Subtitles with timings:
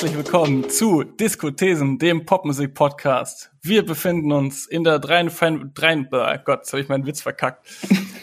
[0.00, 3.50] herzlich willkommen zu Diskothesen, dem Popmusik-Podcast.
[3.60, 7.68] Wir befinden uns in der 53, 3, oh Gott, jetzt habe ich meinen Witz verkackt.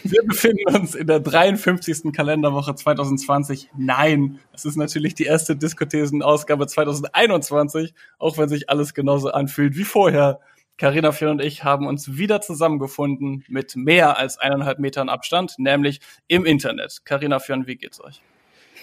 [0.04, 2.12] Wir befinden uns in der 53.
[2.12, 3.70] Kalenderwoche 2020.
[3.78, 9.84] Nein, es ist natürlich die erste Diskothesen-Ausgabe 2021, auch wenn sich alles genauso anfühlt wie
[9.84, 10.40] vorher.
[10.80, 16.00] Carina Fjell und ich haben uns wieder zusammengefunden mit mehr als eineinhalb Metern Abstand, nämlich
[16.28, 17.06] im Internet.
[17.06, 18.24] Carina Fjell, wie geht's euch?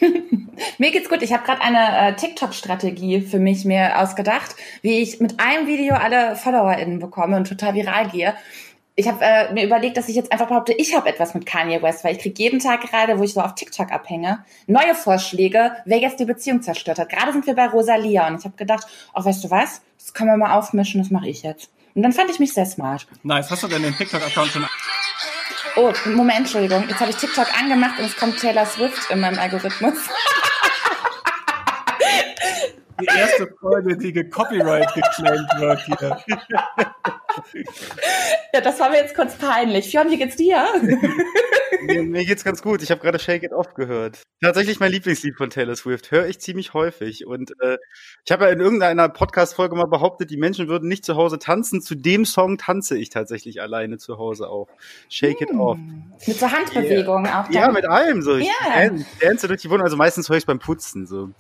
[0.79, 1.23] mir geht's gut.
[1.23, 5.95] Ich habe gerade eine äh, TikTok-Strategie für mich mir ausgedacht, wie ich mit einem Video
[5.95, 8.35] alle FollowerInnen bekomme und total viral gehe.
[8.97, 11.83] Ich habe äh, mir überlegt, dass ich jetzt einfach behaupte, ich habe etwas mit Kanye
[11.83, 15.73] West, weil ich kriege jeden Tag gerade, wo ich so auf TikTok abhänge, neue Vorschläge,
[15.85, 17.09] wer jetzt die Beziehung zerstört hat.
[17.09, 20.31] Gerade sind wir bei Rosalia und ich habe gedacht, oh, weißt du was, das können
[20.31, 21.71] wir mal aufmischen, das mache ich jetzt.
[21.95, 23.07] Und dann fand ich mich sehr smart.
[23.23, 23.51] Nice.
[23.51, 24.67] Hast du denn den TikTok-Account schon
[25.77, 26.89] Oh, Moment, Entschuldigung.
[26.89, 29.95] Jetzt habe ich TikTok angemacht und es kommt Taylor Swift in meinem Algorithmus.
[33.01, 36.17] Die erste Folge, die gecopyright geclaimed wird hier.
[38.53, 39.91] Ja, das war mir jetzt kurz peinlich.
[39.91, 40.65] Fionn, wie geht's dir?
[41.87, 42.83] Mir, mir geht's ganz gut.
[42.83, 44.23] Ich habe gerade Shake It Off gehört.
[44.43, 46.11] Tatsächlich mein Lieblingslied von Taylor Swift.
[46.11, 47.27] Höre ich ziemlich häufig.
[47.27, 47.79] Und äh,
[48.25, 51.81] ich habe ja in irgendeiner Podcast-Folge mal behauptet, die Menschen würden nicht zu Hause tanzen.
[51.81, 54.69] Zu dem Song tanze ich tatsächlich alleine zu Hause auch.
[55.09, 55.77] Shake It Off.
[55.77, 56.13] Hm.
[56.27, 57.41] Mit so Handbewegungen yeah.
[57.41, 57.45] auch.
[57.45, 57.55] Dann.
[57.55, 58.37] Ja, mit allem so.
[58.37, 58.91] Ich yeah.
[59.21, 59.85] dance durch die Wohnung.
[59.85, 61.31] Also meistens höre ich beim Putzen so.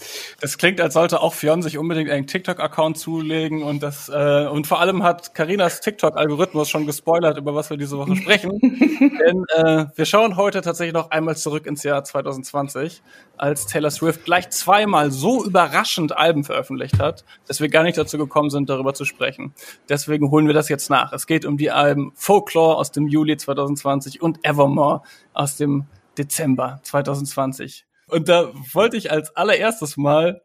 [0.40, 4.66] Das klingt, als sollte auch Fionn sich unbedingt einen TikTok-Account zulegen und das äh, und
[4.66, 8.58] vor allem hat Karinas TikTok-Algorithmus schon gespoilert, über was wir diese Woche sprechen.
[8.60, 13.02] Denn äh, wir schauen heute tatsächlich noch einmal zurück ins Jahr 2020,
[13.36, 18.18] als Taylor Swift gleich zweimal so überraschend Alben veröffentlicht hat, dass wir gar nicht dazu
[18.18, 19.54] gekommen sind, darüber zu sprechen.
[19.88, 21.12] Deswegen holen wir das jetzt nach.
[21.12, 26.80] Es geht um die Alben Folklore aus dem Juli 2020 und Evermore aus dem Dezember
[26.82, 27.86] 2020.
[28.08, 30.42] Und da wollte ich als allererstes mal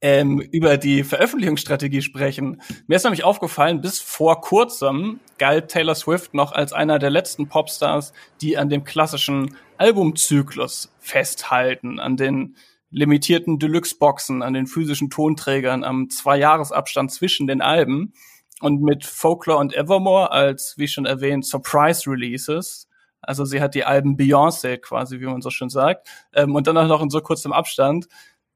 [0.00, 2.62] ähm, über die Veröffentlichungsstrategie sprechen.
[2.86, 7.48] Mir ist nämlich aufgefallen, bis vor kurzem galt Taylor Swift noch als einer der letzten
[7.48, 12.56] Popstars, die an dem klassischen Albumzyklus festhalten, an den
[12.90, 18.12] limitierten Deluxe-Boxen, an den physischen Tonträgern, am Zwei-Jahres-Abstand zwischen den Alben.
[18.60, 22.88] Und mit Folklore und Evermore als, wie schon erwähnt, Surprise-Releases
[23.20, 26.78] also sie hat die Alben Beyoncé quasi, wie man so schön sagt, ähm, und dann
[26.78, 28.08] auch noch in so kurzem Abstand.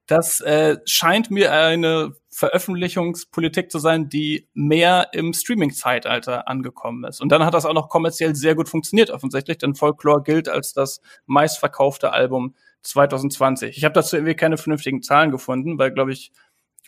[0.07, 7.21] Das äh, scheint mir eine Veröffentlichungspolitik zu sein, die mehr im Streaming-Zeitalter angekommen ist.
[7.21, 10.73] Und dann hat das auch noch kommerziell sehr gut funktioniert, offensichtlich, denn Folklore gilt als
[10.73, 13.77] das meistverkaufte Album 2020.
[13.77, 16.33] Ich habe dazu irgendwie keine vernünftigen Zahlen gefunden, weil, glaube ich,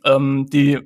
[0.05, 0.81] ähm, die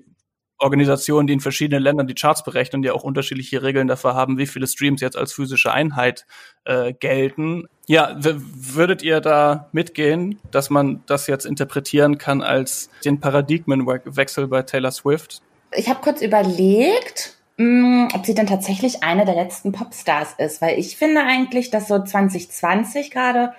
[0.58, 4.46] Organisationen, die in verschiedenen Ländern die Charts berechnen, die auch unterschiedliche Regeln dafür haben, wie
[4.46, 6.26] viele Streams jetzt als physische Einheit
[6.64, 7.68] äh, gelten.
[7.86, 14.62] Ja, würdet ihr da mitgehen, dass man das jetzt interpretieren kann als den Paradigmenwechsel bei
[14.62, 15.42] Taylor Swift?
[15.72, 20.60] Ich habe kurz überlegt, mh, mm, ob sie denn tatsächlich eine der letzten Popstars ist,
[20.60, 23.52] weil ich finde eigentlich, dass so 2020 gerade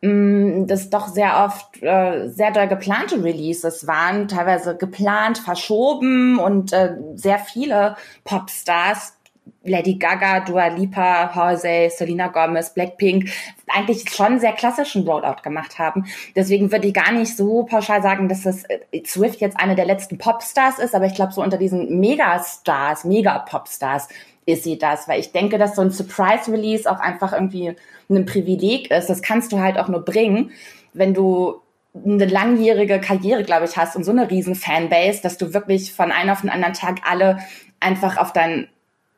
[0.00, 6.94] das doch sehr oft äh, sehr doll geplante Releases waren, teilweise geplant, verschoben und äh,
[7.14, 9.18] sehr viele Popstars,
[9.64, 13.30] Lady Gaga, Dua Lipa, Halsey, Selena Gomez, Blackpink,
[13.66, 16.06] eigentlich schon sehr klassischen Rollout gemacht haben.
[16.36, 19.86] Deswegen würde ich gar nicht so pauschal sagen, dass das äh, Swift jetzt eine der
[19.86, 24.08] letzten Popstars ist, aber ich glaube, so unter diesen Megastars, Mega-Popstars
[24.48, 27.76] ist sie das, weil ich denke, dass so ein Surprise-Release auch einfach irgendwie
[28.08, 29.08] ein Privileg ist.
[29.08, 30.52] Das kannst du halt auch nur bringen,
[30.94, 31.60] wenn du
[31.94, 36.10] eine langjährige Karriere, glaube ich, hast und so eine riesen Fanbase, dass du wirklich von
[36.12, 37.38] einem auf den anderen Tag alle
[37.78, 38.68] einfach auf dein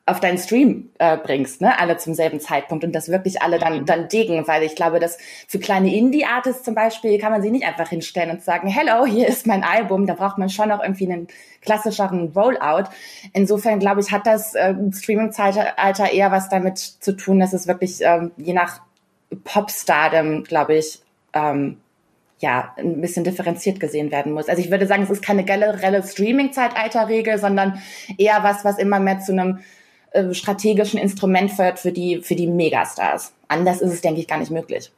[0.07, 3.87] auf deinen Stream äh, bringst, ne, alle zum selben Zeitpunkt und das wirklich alle dann
[3.87, 7.65] dann diggen, weil ich glaube, dass für kleine Indie-Artists zum Beispiel kann man sie nicht
[7.65, 11.11] einfach hinstellen und sagen, hello, hier ist mein Album, da braucht man schon noch irgendwie
[11.11, 11.29] einen
[11.63, 12.91] klassischeren Rollout.
[13.33, 18.01] Insofern glaube ich, hat das äh, Streaming-Zeitalter eher was damit zu tun, dass es wirklich
[18.01, 18.81] ähm, je nach
[19.45, 21.01] Popstardom, glaube ich,
[21.35, 21.77] ähm,
[22.41, 24.49] ja, ein bisschen differenziert gesehen werden muss.
[24.49, 27.81] Also ich würde sagen, es ist keine generelle Streaming-Zeitalter-Regel, sondern
[28.17, 29.61] eher was, was immer mehr zu einem
[30.13, 33.33] äh, strategischen Instrument wird für die, für die Megastars.
[33.49, 34.91] Anders ist es, denke ich, gar nicht möglich.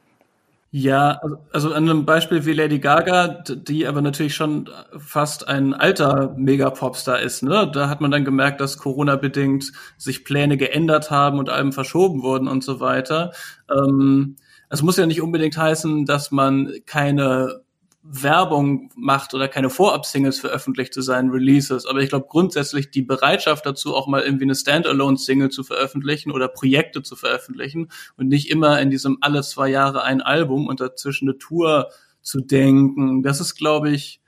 [0.75, 5.75] Ja, also, also an einem Beispiel wie Lady Gaga, die aber natürlich schon fast ein
[5.75, 7.71] alter Megapopstar ist, ne?
[7.71, 12.49] Da hat man dann gemerkt, dass Corona-bedingt sich Pläne geändert haben und Alben verschoben wurden
[12.49, 13.33] und so weiter.
[13.71, 14.37] Ähm,
[14.71, 17.61] es muss ja nicht unbedingt heißen, dass man keine
[18.03, 21.87] Werbung macht oder keine Vorab-Singles veröffentlicht zu seinen Releases.
[21.87, 26.49] Aber ich glaube grundsätzlich die Bereitschaft dazu, auch mal irgendwie eine Standalone-Single zu veröffentlichen oder
[26.49, 31.29] Projekte zu veröffentlichen und nicht immer in diesem alle zwei Jahre ein Album und dazwischen
[31.29, 31.91] eine Tour
[32.23, 33.23] zu denken.
[33.23, 34.21] Das ist, glaube ich,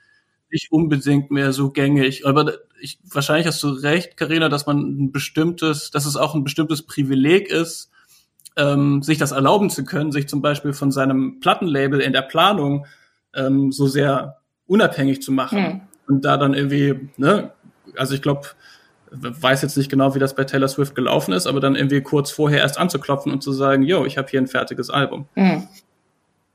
[0.49, 2.25] nicht unbedingt mehr so gängig.
[2.25, 6.45] Aber ich, wahrscheinlich hast du recht, Karina, dass man ein bestimmtes, dass es auch ein
[6.45, 7.91] bestimmtes Privileg ist,
[8.55, 12.85] ähm, sich das erlauben zu können, sich zum Beispiel von seinem Plattenlabel in der Planung
[13.35, 14.37] ähm, so sehr
[14.67, 15.65] unabhängig zu machen.
[15.65, 15.81] Hm.
[16.07, 17.51] Und da dann irgendwie, ne,
[17.97, 18.47] also ich glaube,
[19.11, 22.31] weiß jetzt nicht genau, wie das bei Taylor Swift gelaufen ist, aber dann irgendwie kurz
[22.31, 25.27] vorher erst anzuklopfen und zu sagen, yo, ich habe hier ein fertiges Album.
[25.35, 25.67] Hm.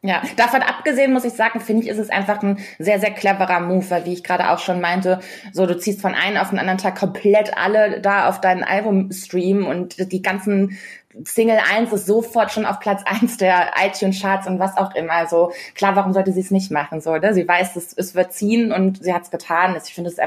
[0.02, 3.60] Ja, davon abgesehen muss ich sagen, finde ich, ist es einfach ein sehr, sehr cleverer
[3.60, 5.20] Move, weil wie ich gerade auch schon meinte,
[5.52, 9.66] so du ziehst von einem auf den anderen Tag komplett alle da auf deinen Albumstream
[9.66, 10.78] und die ganzen
[11.24, 15.12] Single 1 ist sofort schon auf Platz 1 der iTunes-Charts und was auch immer.
[15.12, 17.00] Also klar, warum sollte sie es nicht machen?
[17.00, 17.34] So, ne?
[17.34, 19.76] Sie weiß, es, es wird ziehen und sie hat es getan.
[19.82, 20.18] Ich finde es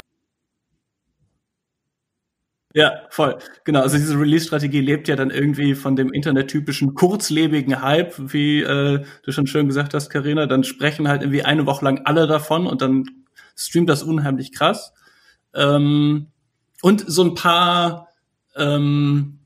[2.76, 3.38] ja, voll.
[3.62, 3.82] Genau.
[3.82, 9.32] Also diese Release-Strategie lebt ja dann irgendwie von dem internettypischen kurzlebigen Hype, wie äh, du
[9.32, 10.46] schon schön gesagt hast, Karina.
[10.46, 13.04] Dann sprechen halt irgendwie eine Woche lang alle davon und dann
[13.56, 14.92] streamt das unheimlich krass.
[15.54, 16.32] Ähm,
[16.82, 18.08] und so ein paar
[18.56, 19.38] ähm,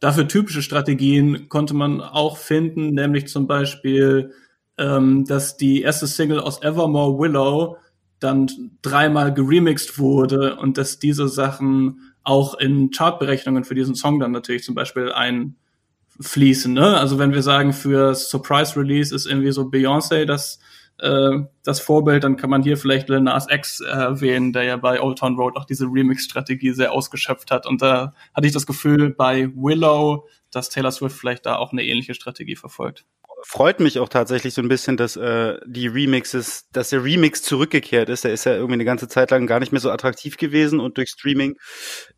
[0.00, 4.32] dafür typische Strategien konnte man auch finden, nämlich zum Beispiel,
[4.78, 7.76] ähm, dass die erste Single aus Evermore Willow
[8.18, 8.50] dann
[8.82, 14.62] dreimal geremixed wurde und dass diese Sachen auch in Chartberechnungen für diesen Song dann natürlich
[14.64, 16.72] zum Beispiel einfließen.
[16.72, 16.98] Ne?
[16.98, 20.60] Also wenn wir sagen, für Surprise Release ist irgendwie so Beyoncé das,
[21.00, 25.00] äh, das Vorbild, dann kann man hier vielleicht Lil Nas X erwähnen, der ja bei
[25.00, 27.66] Old Town Road auch diese Remix-Strategie sehr ausgeschöpft hat.
[27.66, 31.84] Und da hatte ich das Gefühl bei Willow, dass Taylor Swift vielleicht da auch eine
[31.84, 33.04] ähnliche Strategie verfolgt
[33.44, 38.08] freut mich auch tatsächlich so ein bisschen, dass äh, die Remixes, dass der Remix zurückgekehrt
[38.08, 38.24] ist.
[38.24, 40.96] Der ist ja irgendwie eine ganze Zeit lang gar nicht mehr so attraktiv gewesen und
[40.96, 41.56] durch Streaming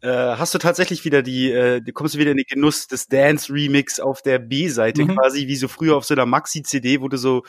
[0.01, 4.01] äh, hast du tatsächlich wieder die, äh, du kommst wieder in den Genuss des Dance-Remix
[4.01, 5.17] auf der B-Seite mhm.
[5.17, 7.43] quasi, wie so früher auf so einer Maxi-CD, wo du so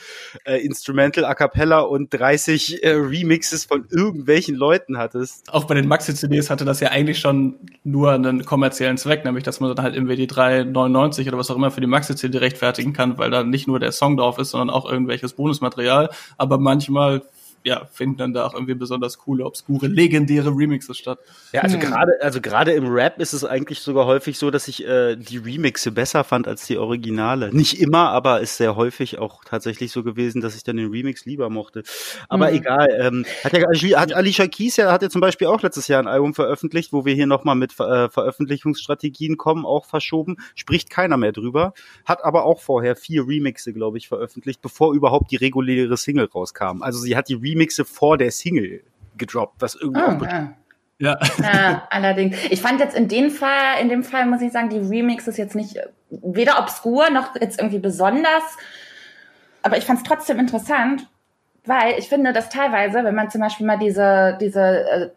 [0.46, 5.52] äh, Instrumental, A Cappella und 30 äh, Remixes von irgendwelchen Leuten hattest.
[5.52, 9.60] Auch bei den Maxi-CDs hatte das ja eigentlich schon nur einen kommerziellen Zweck, nämlich dass
[9.60, 13.18] man dann halt irgendwie die 3,99 oder was auch immer für die Maxi-CD rechtfertigen kann,
[13.18, 16.10] weil da nicht nicht nur der Song drauf ist, sondern auch irgendwelches Bonusmaterial.
[16.38, 17.24] Aber manchmal
[17.64, 21.20] ja, finden dann da auch irgendwie besonders coole, obskure, legendäre Remixes statt.
[21.54, 21.82] Ja, also hm.
[21.82, 25.38] gerade, also gerade im Rap ist es eigentlich sogar häufig so, dass ich äh, die
[25.38, 27.54] Remixe besser fand als die Originale.
[27.54, 31.26] Nicht immer, aber ist sehr häufig auch tatsächlich so gewesen, dass ich dann den Remix
[31.26, 31.84] lieber mochte.
[32.28, 32.56] Aber hm.
[32.56, 32.88] egal.
[33.00, 36.08] Ähm, hat ja hat Alicia Keys ja hat ja zum Beispiel auch letztes Jahr ein
[36.08, 40.36] Album veröffentlicht, wo wir hier nochmal mit äh, Veröffentlichungsstrategien kommen, auch verschoben.
[40.56, 41.74] Spricht keiner mehr drüber.
[42.04, 46.82] Hat aber auch vorher vier Remixe, glaube ich, veröffentlicht, bevor überhaupt die reguläre Single rauskam.
[46.82, 48.84] Also sie hat die Remixe Remixe vor der Single
[49.18, 50.54] gedroppt, was irgendwie oh, auch ja.
[51.00, 51.20] Ja.
[51.42, 52.38] ja, allerdings.
[52.50, 55.38] Ich fand jetzt in dem Fall, in dem Fall muss ich sagen, die Remix ist
[55.38, 55.78] jetzt nicht
[56.10, 58.44] weder obskur noch jetzt irgendwie besonders.
[59.64, 61.08] Aber ich fand es trotzdem interessant,
[61.66, 65.10] weil ich finde, dass teilweise, wenn man zum Beispiel mal diese, diese äh,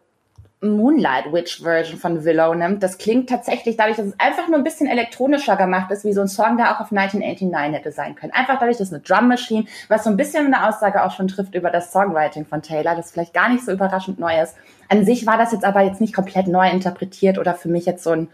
[0.62, 4.64] Moonlight Witch Version von Willow nimmt, das klingt tatsächlich dadurch, dass es einfach nur ein
[4.64, 8.32] bisschen elektronischer gemacht ist, wie so ein Song, der auch auf 1989 hätte sein können.
[8.32, 11.55] Einfach dadurch, dass eine Drum Machine, was so ein bisschen eine Aussage auch schon trifft
[11.55, 14.56] über das Songwriting von Taylor, das vielleicht gar nicht so überraschend neu ist.
[14.88, 18.02] An sich war das jetzt aber jetzt nicht komplett neu interpretiert oder für mich jetzt
[18.02, 18.29] so ein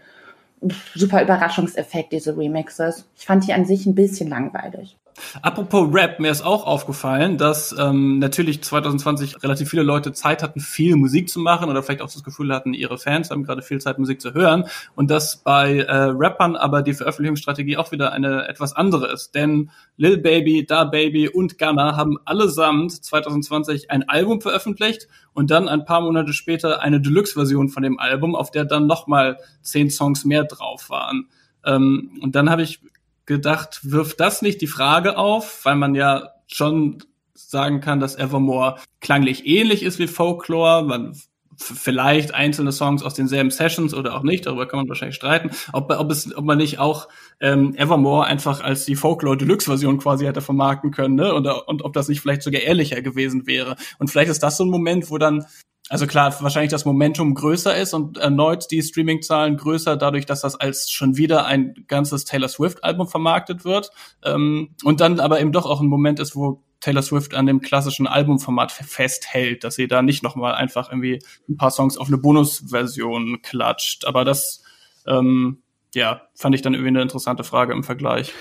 [0.95, 3.05] super Überraschungseffekt, diese Remixes.
[3.17, 4.97] Ich fand die an sich ein bisschen langweilig.
[5.41, 10.59] Apropos Rap, mir ist auch aufgefallen, dass ähm, natürlich 2020 relativ viele Leute Zeit hatten,
[10.59, 13.79] viel Musik zu machen oder vielleicht auch das Gefühl hatten, ihre Fans haben gerade viel
[13.79, 14.65] Zeit, Musik zu hören
[14.95, 19.35] und dass bei äh, Rappern aber die Veröffentlichungsstrategie auch wieder eine etwas andere ist.
[19.35, 25.67] Denn Lil Baby, Da Baby und Gunna haben allesamt 2020 ein Album veröffentlicht und dann
[25.67, 30.25] ein paar Monate später eine Deluxe-Version von dem Album, auf der dann nochmal zehn Songs
[30.25, 31.27] mehr drauf waren.
[31.65, 32.79] Ähm, und dann habe ich
[33.25, 37.03] gedacht, wirft das nicht die Frage auf, weil man ja schon
[37.33, 40.83] sagen kann, dass Evermore klanglich ähnlich ist wie Folklore.
[40.83, 41.15] Man
[41.57, 45.91] vielleicht einzelne Songs aus denselben Sessions oder auch nicht, darüber kann man wahrscheinlich streiten, ob,
[45.91, 47.07] ob, es, ob man nicht auch
[47.39, 51.33] ähm, Evermore einfach als die Folklore Deluxe Version quasi hätte vermarkten können, ne?
[51.33, 53.75] Und, und ob das nicht vielleicht sogar ehrlicher gewesen wäre.
[53.99, 55.45] Und vielleicht ist das so ein Moment, wo dann
[55.89, 60.55] also klar, wahrscheinlich das Momentum größer ist und erneut die Streaming-Zahlen größer, dadurch, dass das
[60.55, 63.91] als schon wieder ein ganzes Taylor Swift-Album vermarktet wird.
[64.23, 67.61] Ähm, und dann aber eben doch auch ein Moment ist, wo Taylor Swift an dem
[67.61, 72.17] klassischen Albumformat festhält, dass sie da nicht nochmal einfach irgendwie ein paar Songs auf eine
[72.17, 74.05] Bonusversion klatscht.
[74.05, 74.63] Aber das,
[75.05, 75.63] ähm,
[75.93, 78.33] ja, fand ich dann irgendwie eine interessante Frage im Vergleich.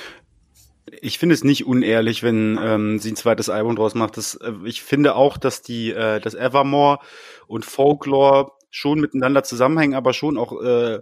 [1.01, 4.17] Ich finde es nicht unehrlich, wenn ähm, sie ein zweites Album draus macht.
[4.17, 6.99] Das, äh, ich finde auch, dass die, äh, das Evermore
[7.47, 11.01] und Folklore schon miteinander zusammenhängen, aber schon auch äh, äh,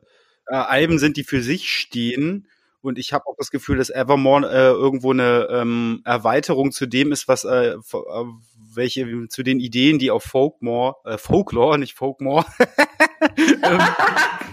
[0.48, 2.48] Alben sind, die für sich stehen.
[2.82, 7.12] Und ich habe auch das Gefühl, dass Evermore äh, irgendwo eine ähm, Erweiterung zu dem
[7.12, 8.24] ist, was äh, äh
[8.72, 12.44] welche zu den Ideen, die auf Folkmore, äh, Folklore, nicht Folkmore,
[13.36, 13.80] ähm,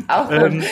[0.08, 0.64] auch ähm,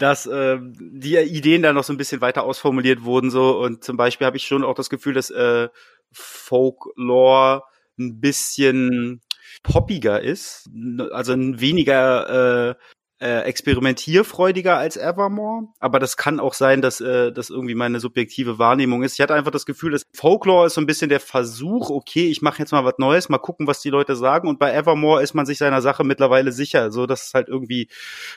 [0.00, 3.58] dass äh, die Ideen da noch so ein bisschen weiter ausformuliert wurden so.
[3.58, 5.68] Und zum Beispiel habe ich schon auch das Gefühl, dass äh,
[6.12, 7.62] Folklore
[7.98, 9.20] ein bisschen
[9.62, 10.70] poppiger ist,
[11.12, 12.74] also ein weniger äh,
[13.20, 18.58] äh, experimentierfreudiger als Evermore, aber das kann auch sein, dass äh, das irgendwie meine subjektive
[18.58, 19.14] Wahrnehmung ist.
[19.14, 22.40] Ich hatte einfach das Gefühl, dass Folklore ist so ein bisschen der Versuch, okay, ich
[22.40, 25.34] mache jetzt mal was Neues, mal gucken, was die Leute sagen und bei Evermore ist
[25.34, 27.88] man sich seiner Sache mittlerweile sicher, so dass es halt irgendwie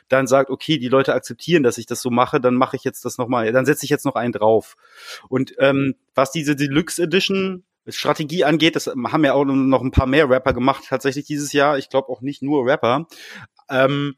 [0.09, 3.05] dann sagt, okay, die Leute akzeptieren, dass ich das so mache, dann mache ich jetzt
[3.05, 4.75] das noch mal, dann setze ich jetzt noch einen drauf.
[5.29, 10.07] Und ähm, was diese Deluxe Edition Strategie angeht, das haben ja auch noch ein paar
[10.07, 11.77] mehr Rapper gemacht tatsächlich dieses Jahr.
[11.77, 13.07] Ich glaube auch nicht nur Rapper.
[13.69, 14.15] Ähm,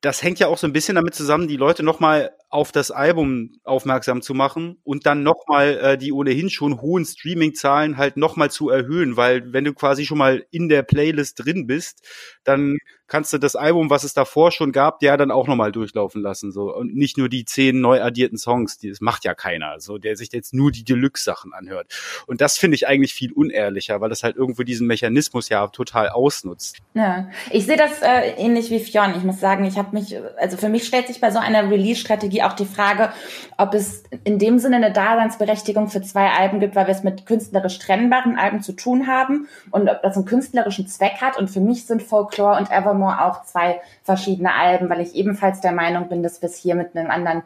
[0.00, 3.52] das hängt ja auch so ein bisschen damit zusammen, die Leute nochmal auf das Album
[3.62, 8.68] aufmerksam zu machen und dann nochmal äh, die ohnehin schon hohen Streaming-Zahlen halt nochmal zu
[8.68, 12.04] erhöhen, weil wenn du quasi schon mal in der Playlist drin bist,
[12.42, 12.78] dann
[13.10, 16.52] kannst du das Album, was es davor schon gab, ja dann auch nochmal durchlaufen lassen.
[16.52, 16.74] So.
[16.74, 20.16] Und nicht nur die zehn neu addierten Songs, die, das macht ja keiner, so der
[20.16, 21.92] sich jetzt nur die Deluxe-Sachen anhört.
[22.26, 26.08] Und das finde ich eigentlich viel unehrlicher, weil das halt irgendwo diesen Mechanismus ja total
[26.08, 26.78] ausnutzt.
[26.94, 29.16] Ja, ich sehe das äh, ähnlich wie Fionn.
[29.16, 32.39] Ich muss sagen, ich habe mich, also für mich stellt sich bei so einer Release-Strategie
[32.42, 33.10] auch die Frage,
[33.56, 37.26] ob es in dem Sinne eine Daseinsberechtigung für zwei Alben gibt, weil wir es mit
[37.26, 41.38] künstlerisch trennbaren Alben zu tun haben und ob das einen künstlerischen Zweck hat.
[41.38, 45.72] Und für mich sind Folklore und Evermore auch zwei verschiedene Alben, weil ich ebenfalls der
[45.72, 47.42] Meinung bin, dass wir es hier mit einem anderen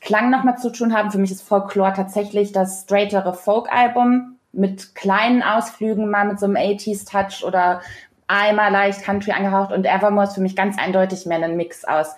[0.00, 1.10] Klang nochmal zu tun haben.
[1.10, 6.56] Für mich ist Folklore tatsächlich das straightere Folk-Album mit kleinen Ausflügen, mal mit so einem
[6.56, 7.80] 80s-Touch oder
[8.26, 12.14] einmal leicht Country angehaucht und Evermore ist für mich ganz eindeutig mehr ein Mix aus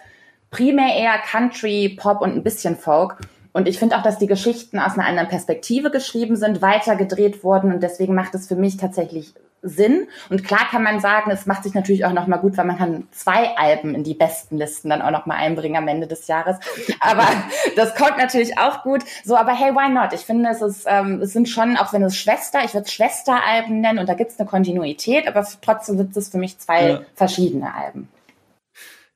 [0.51, 3.19] primär eher Country, Pop und ein bisschen Folk.
[3.53, 7.43] Und ich finde auch, dass die Geschichten aus einer anderen Perspektive geschrieben sind, weiter gedreht
[7.43, 10.09] wurden und deswegen macht es für mich tatsächlich Sinn.
[10.31, 13.09] Und klar kann man sagen, es macht sich natürlich auch nochmal gut, weil man kann
[13.11, 16.59] zwei Alben in die besten Listen dann auch nochmal einbringen am Ende des Jahres.
[17.01, 17.27] Aber
[17.77, 19.03] das kommt natürlich auch gut.
[19.25, 20.13] So, aber hey, why not?
[20.13, 22.93] Ich finde, es ist, ähm, es sind schon, auch wenn es Schwester, ich würde es
[22.93, 26.89] Schwesteralben nennen und da gibt es eine Kontinuität, aber trotzdem sind es für mich zwei
[26.89, 27.01] ja.
[27.15, 28.09] verschiedene Alben.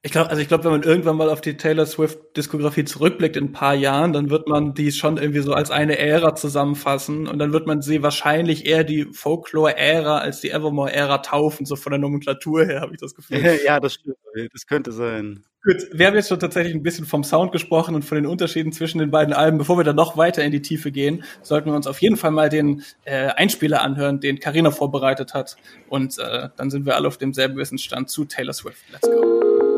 [0.02, 3.37] Ich glaube, also ich glaube, wenn man irgendwann mal auf die Taylor Swift Diskografie zurückblickt
[3.37, 7.28] in ein paar Jahren, dann wird man die schon irgendwie so als eine Ära zusammenfassen
[7.28, 11.90] und dann wird man sie wahrscheinlich eher die Folklore-Ära als die Evermore-Ära taufen, so von
[11.90, 13.42] der Nomenklatur her, habe ich das Gefühl.
[13.66, 14.16] ja, das stimmt.
[14.54, 15.45] Das könnte sein.
[15.62, 18.73] Gut, wir haben jetzt schon tatsächlich ein bisschen vom Sound gesprochen und von den Unterschieden
[18.73, 19.59] zwischen den beiden Alben.
[19.59, 22.30] Bevor wir dann noch weiter in die Tiefe gehen, sollten wir uns auf jeden Fall
[22.30, 25.57] mal den äh, Einspieler anhören, den Carina vorbereitet hat.
[25.90, 28.78] Und äh, dann sind wir alle auf demselben Wissensstand zu Taylor Swift.
[28.90, 29.69] Let's go.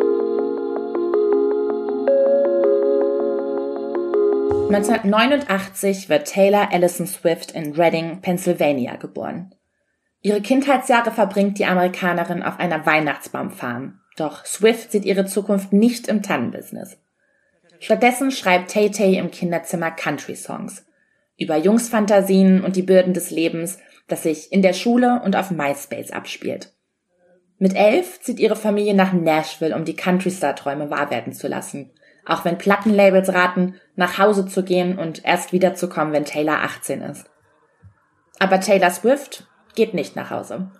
[4.74, 9.54] 1989 wird Taylor Allison Swift in Reading, Pennsylvania geboren.
[10.22, 14.00] Ihre Kindheitsjahre verbringt die Amerikanerin auf einer Weihnachtsbaumfarm.
[14.16, 16.96] Doch Swift sieht ihre Zukunft nicht im Tannenbusiness.
[17.80, 20.86] Stattdessen schreibt Tay Tay im Kinderzimmer Country-Songs.
[21.36, 26.12] Über Jungsfantasien und die Bürden des Lebens, das sich in der Schule und auf MySpace
[26.12, 26.72] abspielt.
[27.58, 31.90] Mit elf zieht ihre Familie nach Nashville, um die Country-Star-Träume wahr werden zu lassen–
[32.26, 37.30] auch wenn Plattenlabels raten, nach Hause zu gehen und erst wiederzukommen, wenn Taylor 18 ist.
[38.38, 40.70] Aber Taylor Swift geht nicht nach Hause.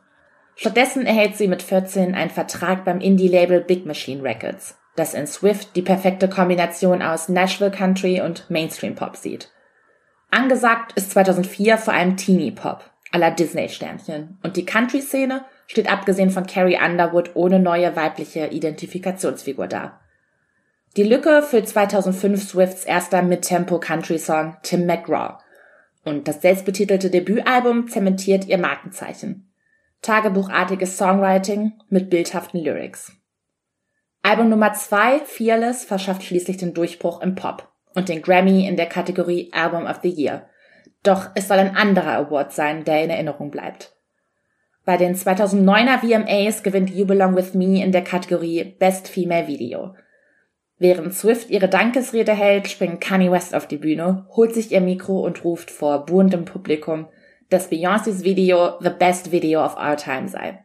[0.55, 5.75] Stattdessen erhält sie mit 14 einen Vertrag beim Indie-Label Big Machine Records, das in Swift
[5.77, 9.51] die perfekte Kombination aus Nashville Country und Mainstream Pop sieht.
[10.31, 16.47] Angesagt ist 2004 vor allem Teenie Pop, aller Disney-Sternchen, und die Country-Szene steht abgesehen von
[16.47, 20.02] Carrie Underwood ohne neue weibliche Identifikationsfigur da.
[20.99, 25.39] Die Lücke füllt 2005 Swifts erster Mid-Tempo-Country-Song Tim McGraw.
[26.05, 29.51] Und das selbstbetitelte Debütalbum zementiert ihr Markenzeichen.
[30.03, 33.13] Tagebuchartiges Songwriting mit bildhaften Lyrics.
[34.23, 38.87] Album Nummer 2, Fearless, verschafft schließlich den Durchbruch im Pop und den Grammy in der
[38.87, 40.47] Kategorie Album of the Year.
[41.03, 43.97] Doch es soll ein anderer Award sein, der in Erinnerung bleibt.
[44.85, 49.95] Bei den 2009er VMAs gewinnt You Belong With Me in der Kategorie Best Female Video–
[50.83, 55.21] Während Swift ihre Dankesrede hält, springt Kanye West auf die Bühne, holt sich ihr Mikro
[55.25, 57.07] und ruft vor buhendem Publikum,
[57.51, 60.65] dass Beyoncés Video the best video of our time sei.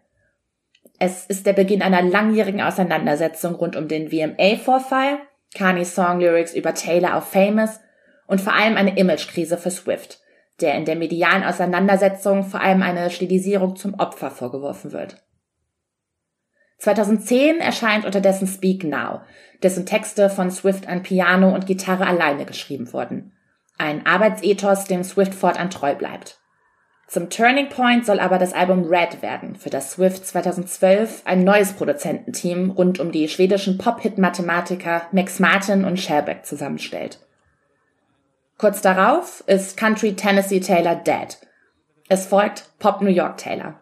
[0.97, 5.19] Es ist der Beginn einer langjährigen Auseinandersetzung rund um den VMA-Vorfall,
[5.53, 7.79] Kanye's Song-Lyrics über Taylor auf Famous
[8.25, 10.19] und vor allem eine Imagekrise für Swift,
[10.61, 15.17] der in der medialen Auseinandersetzung vor allem eine Stilisierung zum Opfer vorgeworfen wird.
[16.79, 19.21] 2010 erscheint unterdessen Speak Now,
[19.63, 23.33] dessen Texte von Swift an Piano und Gitarre alleine geschrieben wurden.
[23.77, 26.39] Ein Arbeitsethos, dem Swift fortan treu bleibt.
[27.07, 31.71] Zum Turning Point soll aber das Album Red werden, für das Swift 2012 ein neues
[31.73, 37.19] Produzententeam rund um die schwedischen Pop-Hit-Mathematiker Max Martin und Shelbeck zusammenstellt.
[38.57, 41.37] Kurz darauf ist Country Tennessee Taylor dead.
[42.09, 43.79] Es folgt Pop New York Taylor.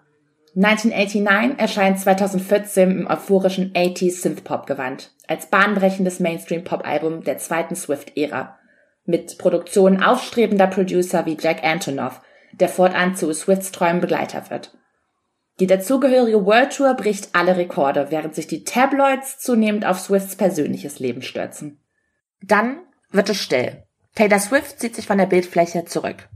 [0.55, 8.57] 1989 erscheint 2014 im euphorischen 80s Synthpop-Gewand als bahnbrechendes Mainstream-Pop-Album der zweiten Swift-Ära
[9.05, 12.21] mit Produktionen aufstrebender Producer wie Jack Antonoff,
[12.53, 14.75] der fortan zu Swifts treuem Begleiter wird.
[15.59, 20.99] Die dazugehörige World Tour bricht alle Rekorde, während sich die Tabloids zunehmend auf Swifts persönliches
[20.99, 21.79] Leben stürzen.
[22.41, 22.79] Dann
[23.11, 23.83] wird es still.
[24.15, 26.29] Taylor Swift zieht sich von der Bildfläche zurück.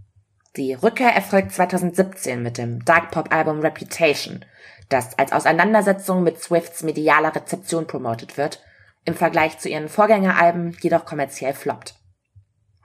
[0.56, 4.44] Die Rückkehr erfolgt 2017 mit dem Dark Pop Album Reputation,
[4.90, 8.64] das als Auseinandersetzung mit Swifts medialer Rezeption promotet wird,
[9.06, 11.96] im Vergleich zu ihren Vorgängeralben jedoch kommerziell floppt.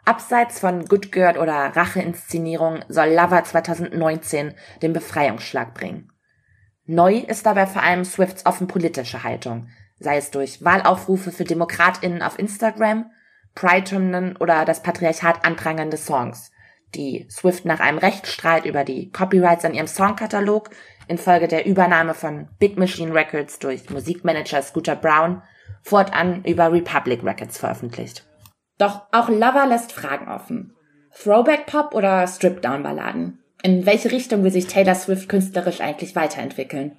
[0.05, 6.13] Abseits von Good Girl oder Racheinszenierung soll Lover 2019 den Befreiungsschlag bringen.
[6.85, 9.69] Neu ist dabei vor allem Swifts offen politische Haltung,
[9.99, 13.11] sei es durch Wahlaufrufe für DemokratInnen auf Instagram,
[13.55, 16.51] Pride-Hymnen oder das Patriarchat anprangernde Songs,
[16.95, 20.71] die Swift nach einem Rechtsstreit über die Copyrights an ihrem Songkatalog
[21.09, 25.43] infolge der Übernahme von Big Machine Records durch Musikmanager Scooter Brown
[25.83, 28.25] fortan über Republic Records veröffentlicht.
[28.79, 30.75] Doch auch Lover lässt Fragen offen.
[31.13, 33.41] Throwback Pop oder Strip Down Balladen?
[33.63, 36.97] In welche Richtung will sich Taylor Swift künstlerisch eigentlich weiterentwickeln?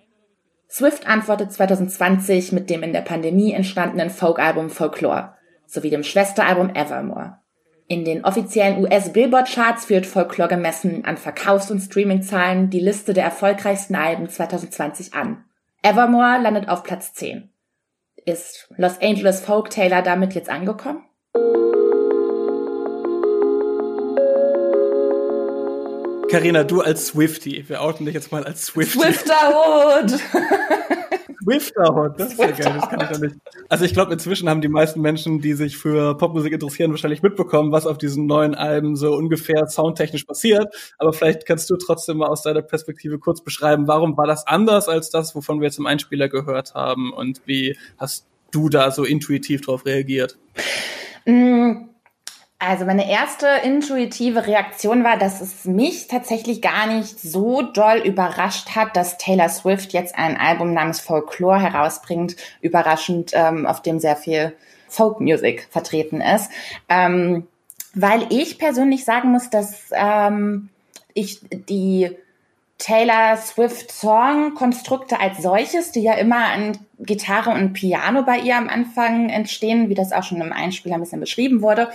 [0.69, 5.35] Swift antwortet 2020 mit dem in der Pandemie entstandenen Folkalbum Folklore
[5.67, 7.39] sowie dem Schwesteralbum Evermore.
[7.87, 13.95] In den offiziellen US-Billboard-Charts führt Folklore gemessen an Verkaufs- und Streaming-Zahlen die Liste der erfolgreichsten
[13.95, 15.45] Alben 2020 an.
[15.83, 17.51] Evermore landet auf Platz 10.
[18.25, 21.03] Ist Los Angeles Folk Taylor damit jetzt angekommen?
[26.31, 28.99] Carina, du als Swifty, wir outen dich jetzt mal als Swifty.
[28.99, 30.19] Swifterhood!
[31.45, 33.35] Swifterhood, das ist ja geil, das kann ich ja nicht.
[33.69, 37.71] Also ich glaube, inzwischen haben die meisten Menschen, die sich für Popmusik interessieren, wahrscheinlich mitbekommen,
[37.71, 40.73] was auf diesen neuen Alben so ungefähr soundtechnisch passiert.
[40.97, 44.89] Aber vielleicht kannst du trotzdem mal aus deiner Perspektive kurz beschreiben, warum war das anders
[44.89, 49.03] als das, wovon wir jetzt im Einspieler gehört haben und wie hast du da so
[49.03, 50.37] intuitiv drauf reagiert?
[51.25, 51.89] Mm,
[52.57, 58.75] also meine erste intuitive Reaktion war, dass es mich tatsächlich gar nicht so doll überrascht
[58.75, 64.15] hat, dass Taylor Swift jetzt ein Album namens Folklore herausbringt, überraschend, ähm, auf dem sehr
[64.15, 64.55] viel
[64.87, 66.49] Folk Music vertreten ist.
[66.87, 67.47] Ähm,
[67.93, 70.69] weil ich persönlich sagen muss, dass ähm,
[71.13, 72.11] ich die
[72.77, 78.57] Taylor Swift Song Konstrukte als solches, die ja immer an Gitarre und Piano bei ihr
[78.57, 81.89] am Anfang entstehen, wie das auch schon im Einspieler ein bisschen beschrieben wurde,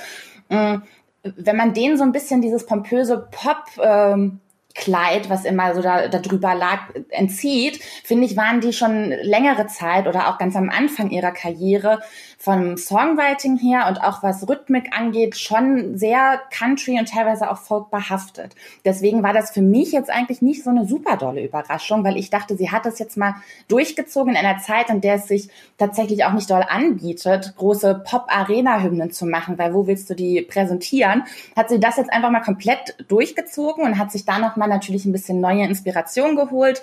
[0.50, 0.82] mm,
[1.22, 4.40] wenn man denen so ein bisschen dieses pompöse Pop ähm,
[4.74, 9.66] Kleid, was immer so da, da drüber lag, entzieht, finde ich, waren die schon längere
[9.66, 12.00] Zeit oder auch ganz am Anfang ihrer Karriere
[12.42, 17.90] vom Songwriting her und auch was Rhythmik angeht, schon sehr Country und teilweise auch Folk
[17.90, 18.54] behaftet.
[18.82, 22.30] Deswegen war das für mich jetzt eigentlich nicht so eine super dolle Überraschung, weil ich
[22.30, 23.34] dachte, sie hat das jetzt mal
[23.68, 29.10] durchgezogen in einer Zeit, in der es sich tatsächlich auch nicht doll anbietet, große Pop-Arena-Hymnen
[29.10, 31.24] zu machen, weil wo willst du die präsentieren?
[31.54, 35.04] Hat sie das jetzt einfach mal komplett durchgezogen und hat sich da noch mal natürlich
[35.04, 36.82] ein bisschen neue Inspiration geholt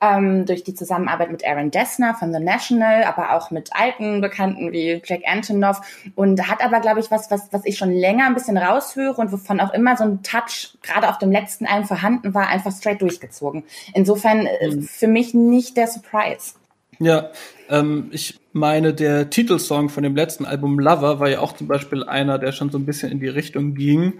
[0.00, 4.72] ähm, durch die Zusammenarbeit mit Aaron Dessner von The National, aber auch mit alten Bekannten
[4.72, 5.80] wie Jack Antonoff
[6.14, 9.32] und hat aber, glaube ich, was, was, was ich schon länger ein bisschen raushöre und
[9.32, 13.02] wovon auch immer so ein Touch gerade auf dem letzten Album vorhanden war, einfach straight
[13.02, 13.64] durchgezogen.
[13.94, 14.82] Insofern äh, mhm.
[14.82, 16.54] für mich nicht der Surprise.
[17.00, 17.30] Ja,
[17.68, 22.02] ähm, ich meine, der Titelsong von dem letzten Album Lover war ja auch zum Beispiel
[22.02, 24.14] einer, der schon so ein bisschen in die Richtung ging.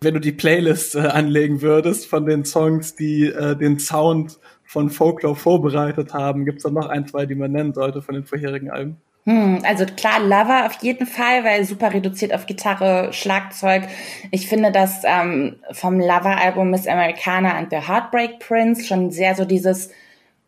[0.00, 4.90] Wenn du die Playlist äh, anlegen würdest von den Songs, die äh, den Sound von
[4.90, 8.24] Folklore vorbereitet haben, gibt es da noch ein, zwei, die man nennen sollte von den
[8.24, 8.98] vorherigen Alben?
[9.24, 13.82] Hm, also klar, Lover auf jeden Fall, weil super reduziert auf Gitarre, Schlagzeug.
[14.30, 19.44] Ich finde, dass ähm, vom Lover-Album Miss Americana and the Heartbreak Prince schon sehr so
[19.44, 19.90] dieses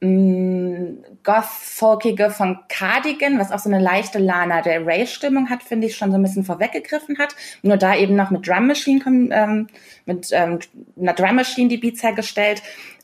[0.02, 6.10] Goth-Folkige von Cardigan, was auch so eine leichte Lana Del Rey-Stimmung hat, finde ich schon
[6.10, 7.36] so ein bisschen vorweggegriffen hat.
[7.62, 9.66] Nur da eben noch mit Drum Machine, ähm,
[10.06, 10.60] mit ähm,
[10.98, 12.62] einer Drum Machine die Beats hergestellt.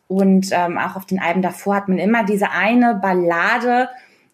[0.09, 3.91] Und ähm, auch auf den Alben davor hat man immer diese eine Ballade,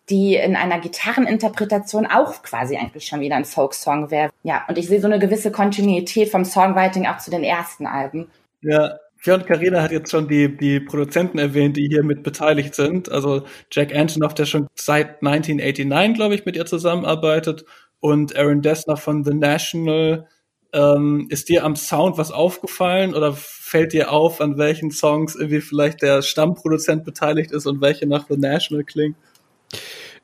[0.08, 4.30] die in einer Gitarreninterpretation auch quasi eigentlich schon wieder ein Folksong wäre.
[4.44, 8.30] Ja, und ich sehe so eine gewisse Kontinuität vom Songwriting auch zu den ersten Alben.
[8.60, 13.10] Ja, Björn Carina hat jetzt schon die, die Produzenten erwähnt, die hier mit beteiligt sind.
[13.10, 17.64] Also Jack Antonoff, der schon seit 1989, glaube ich, mit ihr zusammenarbeitet.
[18.00, 20.26] Und Aaron Dessner von The National.
[20.74, 25.60] Ähm, ist dir am Sound was aufgefallen oder fällt dir auf, an welchen Songs irgendwie
[25.60, 29.14] vielleicht der Stammproduzent beteiligt ist und welche nach The National klingen?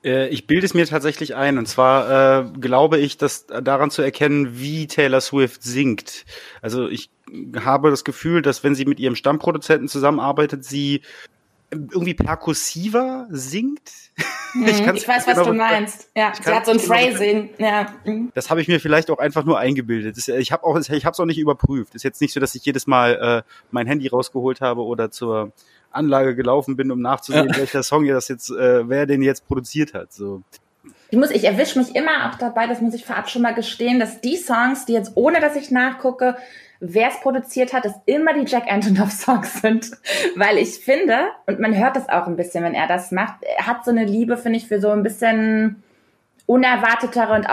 [0.04, 1.58] Äh, ich bilde es mir tatsächlich ein.
[1.58, 6.24] Und zwar äh, glaube ich, dass daran zu erkennen, wie Taylor Swift singt.
[6.62, 7.10] Also ich
[7.56, 11.02] habe das Gefühl, dass wenn sie mit ihrem Stammproduzenten zusammenarbeitet, sie
[11.70, 13.92] irgendwie perkussiver singt.
[14.54, 16.10] Mhm, ich, ich, weiß, was genau, du meinst.
[16.16, 17.50] Ja, sie hat so ein Phrasing.
[17.58, 17.92] Ja.
[18.06, 18.32] Mhm.
[18.34, 20.16] Das habe ich mir vielleicht auch einfach nur eingebildet.
[20.16, 21.94] Das, ich habe auch, ich habe es auch nicht überprüft.
[21.94, 25.52] Ist jetzt nicht so, dass ich jedes Mal äh, mein Handy rausgeholt habe oder zur
[25.90, 27.56] Anlage gelaufen bin, um nachzusehen, ja.
[27.56, 30.12] welcher Song ja das jetzt, äh, wer den jetzt produziert hat.
[30.12, 30.42] So.
[31.10, 33.98] Ich muss, ich erwische mich immer auch dabei, das muss ich vorab schon mal gestehen,
[33.98, 36.36] dass die Songs, die jetzt ohne dass ich nachgucke,
[36.80, 39.90] wer es produziert hat, dass immer die Jack Antonoff Songs sind,
[40.36, 43.42] weil ich finde und man hört das auch ein bisschen, wenn er das macht.
[43.42, 45.82] Er hat so eine Liebe, finde ich, für so ein bisschen
[46.46, 47.46] unerwartetere und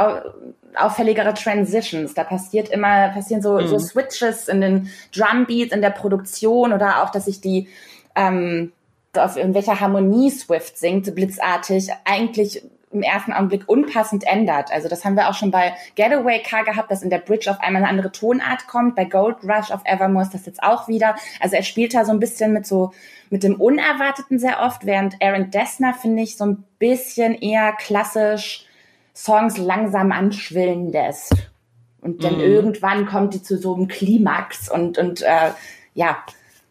[0.77, 2.13] auffälligere Transitions.
[2.13, 3.67] Da passiert immer passieren so, mhm.
[3.67, 7.67] so Switches in den Drumbeats, in der Produktion oder auch, dass sich die
[8.15, 8.71] ähm,
[9.15, 14.71] auf in welcher Harmonie Swift singt, blitzartig, eigentlich im ersten Augenblick unpassend ändert.
[14.71, 17.59] Also das haben wir auch schon bei Getaway Car gehabt, dass in der Bridge auf
[17.59, 18.95] einmal eine andere Tonart kommt.
[18.95, 21.15] Bei Gold Rush auf Evermore ist das jetzt auch wieder.
[21.39, 22.91] Also er spielt da so ein bisschen mit so
[23.29, 28.65] mit dem Unerwarteten sehr oft, während Aaron Dessner finde ich so ein bisschen eher klassisch
[29.15, 31.33] Songs langsam anschwillen lässt.
[32.01, 32.41] Und dann mm.
[32.41, 35.51] irgendwann kommt die zu so einem Klimax und und äh,
[35.95, 36.17] ja,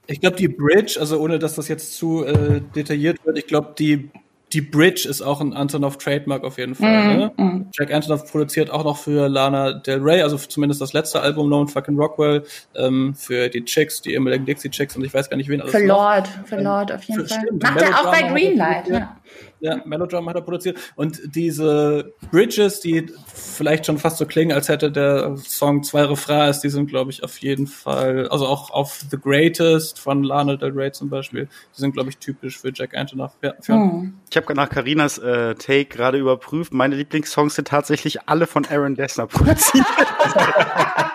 [0.06, 3.74] ich glaube, die Bridge, also ohne dass das jetzt zu äh, detailliert wird, ich glaube,
[3.78, 4.10] die
[4.54, 6.88] die Bridge ist auch ein Antonov Trademark auf jeden Fall.
[6.88, 7.32] Mm, ne?
[7.36, 7.66] mm.
[7.72, 11.66] Jack Antonov produziert auch noch für Lana Del Rey, also zumindest das letzte Album Lone
[11.66, 12.44] Fucking Rockwell,
[12.76, 15.72] ähm, für die Chicks, die Emerald Dixie Chicks und ich weiß gar nicht wen alles.
[15.72, 17.40] Für Lord, für Lord auf jeden für, Fall.
[17.42, 19.16] Stimmt, Macht er auch bei Greenlight, ja.
[19.64, 20.78] Ja, Melodrum hat er produziert.
[20.94, 26.60] Und diese Bridges, die vielleicht schon fast so klingen, als hätte der Song zwei Refrains,
[26.60, 30.72] die sind, glaube ich, auf jeden Fall, also auch auf The Greatest von Lana Del
[30.72, 33.38] Rey zum Beispiel, die sind, glaube ich, typisch für Jack Antonoff.
[33.40, 34.18] Ja, hm.
[34.28, 38.96] Ich habe nach Carinas äh, Take gerade überprüft, meine Lieblingssongs sind tatsächlich alle von Aaron
[38.96, 39.86] Dessner produziert.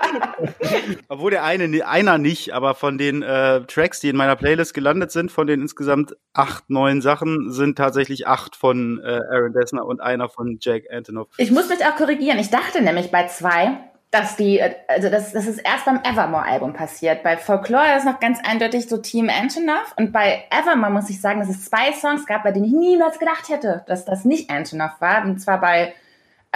[1.08, 5.12] Obwohl der eine, einer nicht, aber von den äh, Tracks, die in meiner Playlist gelandet
[5.12, 10.01] sind, von den insgesamt acht, neun Sachen, sind tatsächlich acht von äh, Aaron Dessner und
[10.01, 11.27] einer von Jack Antonoff.
[11.38, 12.39] Ich muss mich auch korrigieren.
[12.39, 13.77] Ich dachte nämlich bei zwei,
[14.12, 17.21] dass die, also das, das ist erst beim Evermore-Album passiert.
[17.21, 21.39] Bei Folklore ist noch ganz eindeutig so Team Antonoff und bei Evermore muss ich sagen,
[21.39, 24.99] dass es zwei Songs gab, bei denen ich niemals gedacht hätte, dass das nicht Antonoff
[24.99, 25.23] war.
[25.25, 25.93] Und zwar bei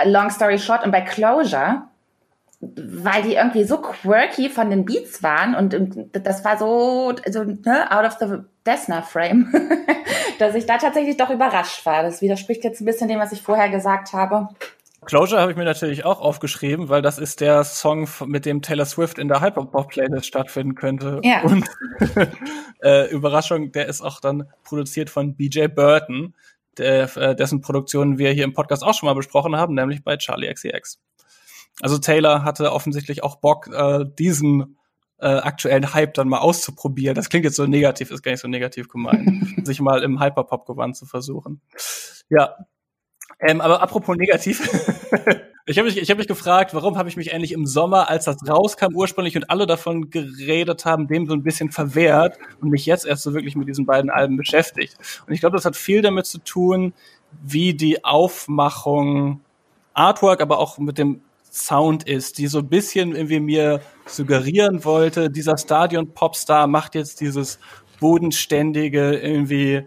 [0.04, 1.84] Long Story Short und bei Closure
[2.76, 7.44] weil die irgendwie so quirky von den Beats waren und, und das war so, so
[7.44, 9.52] ne, out of the Desna Frame,
[10.40, 12.04] dass ich da tatsächlich doch überrascht war.
[12.04, 14.50] Das widerspricht jetzt ein bisschen dem, was ich vorher gesagt habe.
[15.06, 18.86] Closure habe ich mir natürlich auch aufgeschrieben, weil das ist der Song, mit dem Taylor
[18.86, 21.20] Swift in der Hyperpop-Playlist stattfinden könnte.
[21.24, 21.42] Ja.
[21.42, 21.66] Und
[22.82, 26.36] äh, Überraschung, der ist auch dann produziert von BJ Burton,
[26.78, 30.18] der, äh, dessen Produktionen wir hier im Podcast auch schon mal besprochen haben, nämlich bei
[30.18, 31.00] Charlie XCX.
[31.82, 34.78] Also Taylor hatte offensichtlich auch Bock, äh, diesen
[35.20, 37.16] äh, aktuellen Hype dann mal auszuprobieren.
[37.16, 40.98] Das klingt jetzt so negativ, ist gar nicht so negativ gemeint, sich mal im Hyperpop-Gewand
[40.98, 41.62] zu versuchen.
[42.30, 42.56] Ja.
[43.40, 44.62] Ähm, aber apropos negativ.
[45.66, 48.26] ich habe mich, ich hab mich gefragt, warum habe ich mich endlich im Sommer, als
[48.26, 52.86] das rauskam ursprünglich und alle davon geredet haben, dem so ein bisschen verwehrt und mich
[52.86, 54.98] jetzt erst so wirklich mit diesen beiden Alben beschäftigt.
[55.26, 56.94] Und ich glaube, das hat viel damit zu tun,
[57.42, 59.42] wie die Aufmachung
[59.94, 61.22] Artwork, aber auch mit dem
[61.54, 67.60] Sound ist, die so ein bisschen irgendwie mir suggerieren wollte, dieser Stadion-Popstar macht jetzt dieses
[68.00, 69.84] bodenständige irgendwie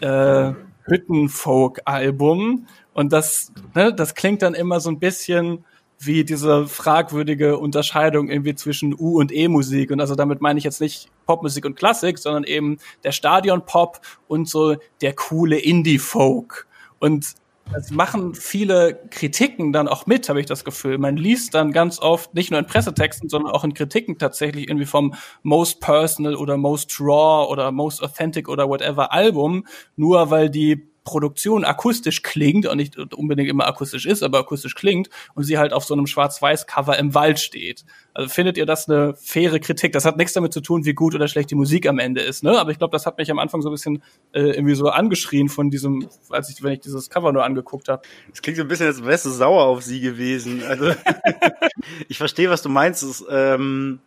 [0.00, 0.52] äh,
[0.84, 5.64] Hüttenfolk-Album und das, ne, das klingt dann immer so ein bisschen
[6.00, 9.90] wie diese fragwürdige Unterscheidung irgendwie zwischen U- und E-Musik.
[9.90, 14.48] Und also damit meine ich jetzt nicht Popmusik und Klassik, sondern eben der Stadion-Pop und
[14.48, 16.68] so der coole Indie-Folk.
[17.00, 17.34] Und
[17.72, 20.98] das machen viele Kritiken dann auch mit, habe ich das Gefühl.
[20.98, 24.86] Man liest dann ganz oft nicht nur in Pressetexten, sondern auch in Kritiken tatsächlich irgendwie
[24.86, 30.88] vom Most Personal oder Most Raw oder Most Authentic oder whatever Album, nur weil die
[31.08, 35.72] Produktion akustisch klingt und nicht unbedingt immer akustisch ist, aber akustisch klingt und sie halt
[35.72, 37.84] auf so einem Schwarz-Weiß-Cover im Wald steht.
[38.12, 39.92] Also findet ihr das eine faire Kritik?
[39.92, 42.44] Das hat nichts damit zu tun, wie gut oder schlecht die Musik am Ende ist,
[42.44, 42.58] ne?
[42.60, 45.48] Aber ich glaube, das hat mich am Anfang so ein bisschen äh, irgendwie so angeschrien
[45.48, 48.02] von diesem, als ich, wenn ich dieses Cover nur angeguckt habe.
[48.32, 50.62] Es klingt so ein bisschen, als wärst du sauer auf sie gewesen.
[50.62, 50.92] Also
[52.08, 53.02] ich verstehe, was du meinst.
[53.02, 54.00] Es, ähm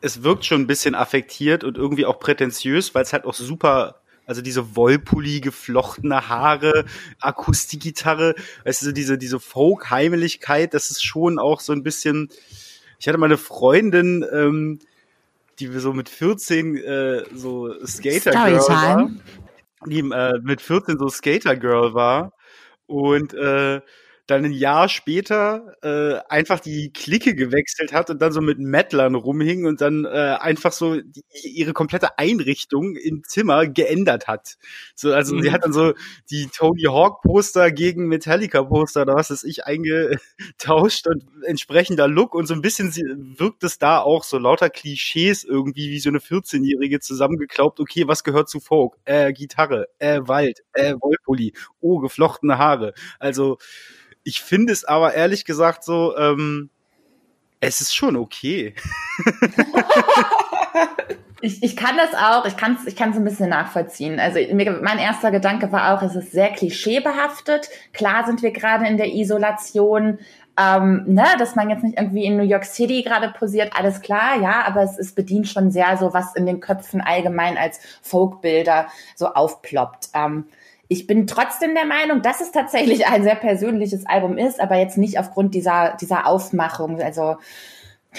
[0.00, 3.96] es wirkt schon ein bisschen affektiert und irgendwie auch prätentiös, weil es halt auch super
[4.28, 6.84] also diese Wollpulli, geflochtene Haare,
[7.18, 12.28] Akustikgitarre, weißt du, diese, diese Folk-Heimeligkeit, das ist schon auch so ein bisschen,
[12.98, 14.80] ich hatte mal eine Freundin, ähm,
[15.58, 19.10] die so mit 14 äh, so Skater Girl war,
[19.86, 22.34] die äh, mit 14 so Skater Girl war.
[22.86, 23.80] Und äh,
[24.28, 29.14] dann ein Jahr später äh, einfach die Clique gewechselt hat und dann so mit Mettlern
[29.14, 34.58] rumhing und dann äh, einfach so die, ihre komplette Einrichtung im Zimmer geändert hat.
[34.94, 35.42] So, also mhm.
[35.42, 35.94] sie hat dann so
[36.30, 42.34] die Tony Hawk Poster gegen Metallica Poster oder was ist ich eingetauscht und entsprechender Look
[42.34, 42.92] und so ein bisschen
[43.38, 47.80] wirkt es da auch so lauter Klischees irgendwie wie so eine 14-Jährige zusammengeklaubt.
[47.80, 48.98] Okay, was gehört zu Folk?
[49.06, 52.92] Äh, Gitarre, äh, Wald, äh, Wollpulli, oh, geflochtene Haare.
[53.18, 53.56] Also
[54.28, 56.68] ich finde es aber ehrlich gesagt so, ähm,
[57.60, 58.74] es ist schon okay.
[61.40, 64.20] ich, ich kann das auch, ich kann es ich ein bisschen nachvollziehen.
[64.20, 67.70] Also mir, mein erster Gedanke war auch, es ist sehr klischeebehaftet.
[67.94, 70.18] Klar sind wir gerade in der Isolation,
[70.58, 74.38] ähm, ne, dass man jetzt nicht irgendwie in New York City gerade posiert, alles klar,
[74.42, 78.88] ja, aber es, es bedient schon sehr so, was in den Köpfen allgemein als Folkbilder
[79.14, 80.10] so aufploppt.
[80.12, 80.44] Ähm,
[80.88, 84.96] ich bin trotzdem der Meinung, dass es tatsächlich ein sehr persönliches Album ist, aber jetzt
[84.96, 87.00] nicht aufgrund dieser, dieser Aufmachung.
[87.00, 87.36] Also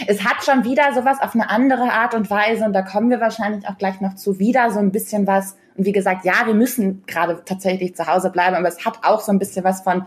[0.08, 3.20] es hat schon wieder sowas auf eine andere Art und Weise und da kommen wir
[3.20, 5.58] wahrscheinlich auch gleich noch zu wieder so ein bisschen was.
[5.76, 9.22] Und wie gesagt, ja, wir müssen gerade tatsächlich zu Hause bleiben, aber es hat auch
[9.22, 10.06] so ein bisschen was von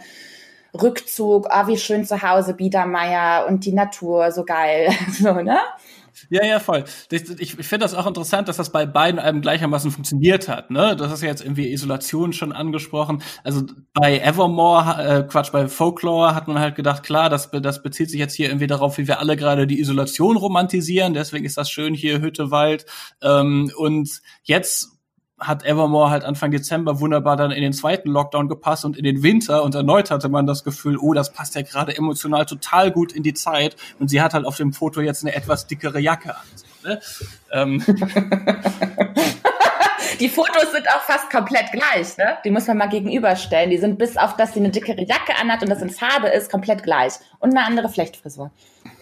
[0.81, 5.59] Rückzug, ah, wie schön zu Hause, Biedermeier und die Natur, so geil, so, ne?
[6.31, 6.85] Ja, ja, voll.
[7.11, 10.71] Ich, ich, finde das auch interessant, dass das bei beiden Alben gleichermaßen funktioniert hat.
[10.71, 10.97] Ne?
[10.97, 13.23] Das ist ja jetzt irgendwie Isolation schon angesprochen.
[13.45, 13.63] Also
[13.95, 18.19] bei Evermore, äh, Quatsch, bei Folklore hat man halt gedacht, klar, das, das bezieht sich
[18.19, 21.15] jetzt hier irgendwie darauf, wie wir alle gerade die Isolation romantisieren.
[21.15, 22.87] Deswegen ist das schön hier, Hütte, Wald.
[23.23, 25.02] Ähm, und jetzt
[25.43, 29.23] hat Evermore halt Anfang Dezember wunderbar dann in den zweiten Lockdown gepasst und in den
[29.23, 33.13] Winter und erneut hatte man das Gefühl, oh, das passt ja gerade emotional total gut
[33.13, 36.35] in die Zeit und sie hat halt auf dem Foto jetzt eine etwas dickere Jacke
[36.35, 36.43] an.
[36.85, 37.01] Ne?
[37.53, 37.85] Ähm.
[40.21, 42.39] Die Fotos sind auch fast komplett gleich, ne?
[42.45, 43.71] Die muss man mal gegenüberstellen.
[43.71, 46.51] Die sind bis auf, dass sie eine dickere Jacke anhat und das in Farbe ist,
[46.51, 47.15] komplett gleich.
[47.43, 48.53] Und eine andere Flechtfrisur.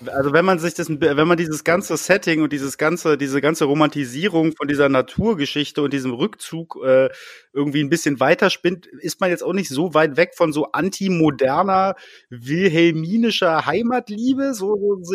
[0.07, 3.67] Also wenn man sich das, wenn man dieses ganze Setting und dieses ganze, diese ganze
[3.67, 7.11] Romantisierung von dieser Naturgeschichte und diesem Rückzug äh,
[7.53, 11.97] irgendwie ein bisschen weiterspinnt, ist man jetzt auch nicht so weit weg von so antimoderner,
[12.31, 14.55] wilhelminischer Heimatliebe.
[14.55, 14.73] So,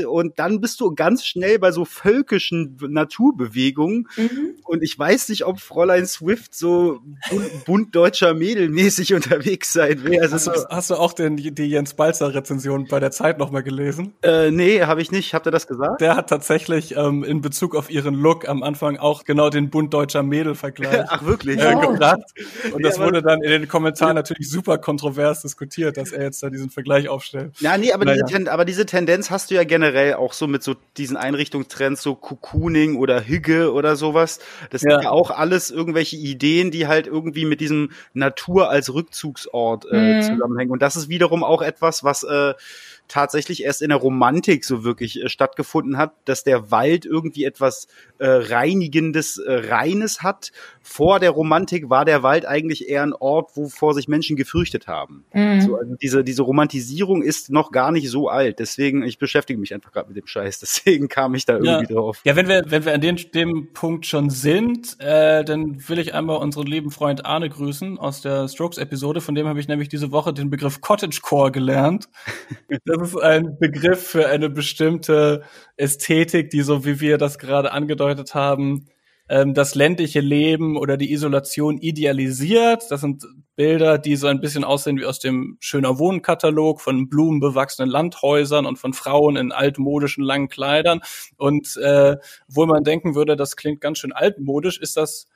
[0.07, 4.07] und dann bist du ganz schnell bei so völkischen Naturbewegungen.
[4.17, 4.55] Mhm.
[4.65, 6.99] Und ich weiß nicht, ob Fräulein Swift so
[7.65, 10.19] bunt deutscher Mädelmäßig unterwegs sein will.
[10.19, 13.63] Also hast, du, hast du auch den, die Jens Balzer Rezension bei der Zeit nochmal
[13.63, 14.13] gelesen?
[14.21, 15.34] Äh, nee, habe ich nicht.
[15.34, 16.01] Habt ihr das gesagt?
[16.01, 19.93] Der hat tatsächlich ähm, in Bezug auf ihren Look am Anfang auch genau den bunt
[19.93, 21.06] deutscher Mädel Vergleich.
[21.10, 21.60] Ach wirklich?
[21.60, 21.91] Äh, oh.
[21.91, 22.21] gebracht.
[22.73, 26.49] Und das wurde dann in den Kommentaren natürlich super kontrovers diskutiert, dass er jetzt da
[26.49, 27.54] diesen Vergleich aufstellt.
[27.60, 28.23] Ja, nee, aber, naja.
[28.28, 32.15] diese, aber diese Tendenz hast du ja generell auch so mit so diesen Einrichtungstrends, so
[32.15, 34.39] Cocooning oder Hügge oder sowas.
[34.69, 34.91] Das ja.
[34.91, 40.17] sind ja auch alles irgendwelche Ideen, die halt irgendwie mit diesem Natur als Rückzugsort äh,
[40.17, 40.21] mhm.
[40.21, 40.71] zusammenhängen.
[40.71, 42.54] Und das ist wiederum auch etwas, was äh,
[43.07, 47.87] tatsächlich erst in der Romantik so wirklich äh, stattgefunden hat, dass der Wald irgendwie etwas
[48.17, 50.51] äh, reinigendes, äh, reines hat.
[50.81, 55.25] Vor der Romantik war der Wald eigentlich eher ein Ort, wovor sich Menschen gefürchtet haben.
[55.33, 55.61] Mhm.
[55.61, 58.59] So, also diese diese Romantisierung ist noch gar nicht so alt.
[58.59, 60.59] Deswegen ich beschäftige mich einfach gerade mit dem Scheiß.
[60.65, 61.99] Deswegen kam ich da irgendwie ja.
[61.99, 62.21] drauf.
[62.23, 66.13] Ja, wenn wir wenn wir an dem, dem Punkt schon sind, äh, dann will ich
[66.13, 69.21] einmal unseren lieben Freund Arne grüßen aus der Strokes-Episode.
[69.21, 72.09] Von dem habe ich nämlich diese Woche den Begriff Cottagecore gelernt.
[72.97, 75.43] Das ist ein Begriff für eine bestimmte
[75.75, 78.86] Ästhetik, die so wie wir das gerade angedeutet haben,
[79.27, 82.84] ähm, das ländliche Leben oder die Isolation idealisiert.
[82.89, 87.89] Das sind Bilder, die so ein bisschen aussehen wie aus dem schöner Wohnkatalog von blumenbewachsenen
[87.89, 91.01] Landhäusern und von Frauen in altmodischen langen Kleidern.
[91.38, 95.27] Und äh, wo man denken würde, das klingt ganz schön altmodisch, ist das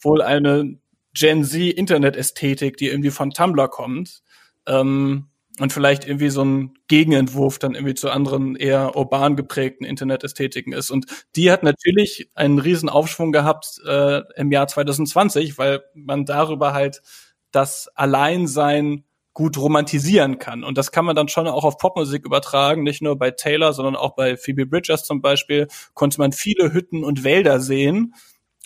[0.00, 0.78] wohl eine
[1.14, 4.22] Gen Z Internet-Ästhetik, die irgendwie von Tumblr kommt.
[4.66, 5.27] Ähm,
[5.58, 10.90] und vielleicht irgendwie so ein Gegenentwurf dann irgendwie zu anderen eher urban geprägten Internetästhetiken ist.
[10.90, 16.74] Und die hat natürlich einen riesen Aufschwung gehabt äh, im Jahr 2020, weil man darüber
[16.74, 17.02] halt
[17.50, 20.64] das Alleinsein gut romantisieren kann.
[20.64, 23.94] Und das kann man dann schon auch auf Popmusik übertragen, nicht nur bei Taylor, sondern
[23.94, 28.14] auch bei Phoebe Bridgers zum Beispiel, konnte man viele Hütten und Wälder sehen.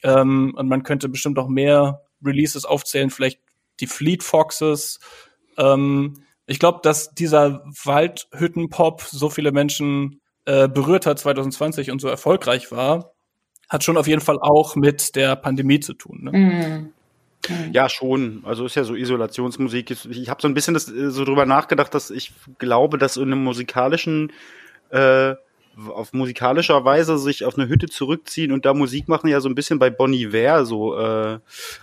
[0.02, 3.40] Ähm, und man könnte bestimmt auch mehr Releases aufzählen, vielleicht
[3.81, 4.98] die Fleet Foxes,
[5.59, 12.09] ähm, ich glaube, dass dieser Waldhüttenpop so viele Menschen äh, berührt hat 2020 und so
[12.09, 13.12] erfolgreich war,
[13.68, 16.20] hat schon auf jeden Fall auch mit der Pandemie zu tun.
[16.24, 16.33] Ne?
[16.33, 16.92] Mhm.
[17.72, 18.42] Ja, schon.
[18.44, 19.90] Also ist ja so Isolationsmusik.
[19.90, 23.24] Ich habe so ein bisschen das, äh, so drüber nachgedacht, dass ich glaube, dass in
[23.24, 24.33] einem musikalischen
[24.90, 25.35] äh,
[25.88, 29.55] auf musikalischer Weise sich auf eine Hütte zurückziehen und da Musik machen ja so ein
[29.55, 31.38] bisschen bei Bonnie Iver so äh,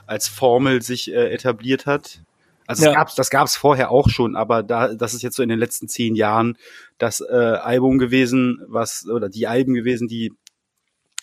[0.05, 2.21] als Formel sich äh, etabliert hat.
[2.69, 2.89] Also ja.
[2.89, 5.57] das gab's, das gab's vorher auch schon, aber da, das ist jetzt so in den
[5.57, 6.55] letzten zehn Jahren
[6.99, 10.33] das äh, Album gewesen, was oder die Alben gewesen, die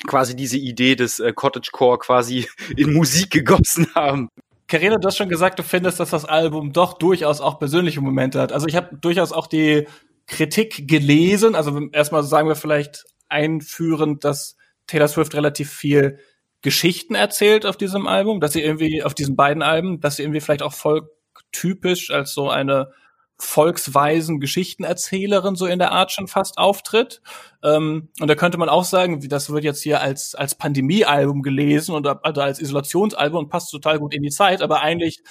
[0.09, 4.29] quasi diese Idee des äh, Cottagecore quasi in Musik gegossen haben.
[4.67, 8.41] Karina, du hast schon gesagt, du findest, dass das Album doch durchaus auch persönliche Momente
[8.41, 8.51] hat.
[8.51, 9.87] Also ich habe durchaus auch die
[10.27, 11.55] Kritik gelesen.
[11.55, 14.57] Also erstmal sagen wir vielleicht einführend, dass
[14.89, 16.19] Taylor Swift relativ viel
[16.61, 20.41] Geschichten erzählt auf diesem Album, dass sie irgendwie auf diesen beiden Alben, dass sie irgendwie
[20.41, 20.73] vielleicht auch
[21.57, 22.91] folktypisch als so eine
[23.39, 27.21] volksweisen Geschichtenerzählerin so in der Art schon fast auftritt.
[27.63, 31.95] Ähm, und da könnte man auch sagen, das wird jetzt hier als als Pandemiealbum gelesen
[31.95, 35.23] oder also als Isolationsalbum und passt total gut in die Zeit, aber eigentlich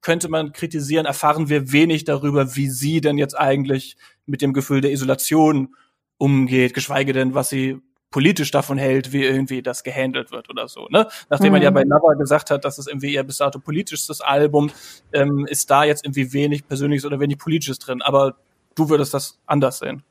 [0.00, 3.96] könnte man kritisieren, erfahren wir wenig darüber, wie sie denn jetzt eigentlich
[4.26, 5.74] mit dem Gefühl der Isolation
[6.18, 7.78] umgeht, geschweige denn, was sie
[8.10, 10.86] politisch davon hält, wie irgendwie das gehandelt wird oder so.
[10.88, 11.06] Ne?
[11.28, 11.52] Nachdem mhm.
[11.52, 11.74] man ja mhm.
[11.74, 14.70] bei Nava gesagt hat, dass es irgendwie ihr bis dato politischstes Album,
[15.12, 18.02] ähm, ist da jetzt irgendwie wenig Persönliches oder wenig Politisches drin.
[18.02, 18.36] Aber
[18.74, 20.02] du würdest das anders sehen.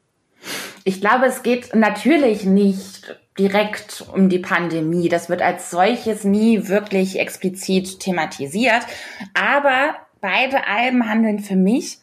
[0.83, 5.09] Ich glaube, es geht natürlich nicht direkt um die Pandemie.
[5.09, 8.81] Das wird als solches nie wirklich explizit thematisiert.
[9.33, 11.99] Aber beide Alben handeln für mich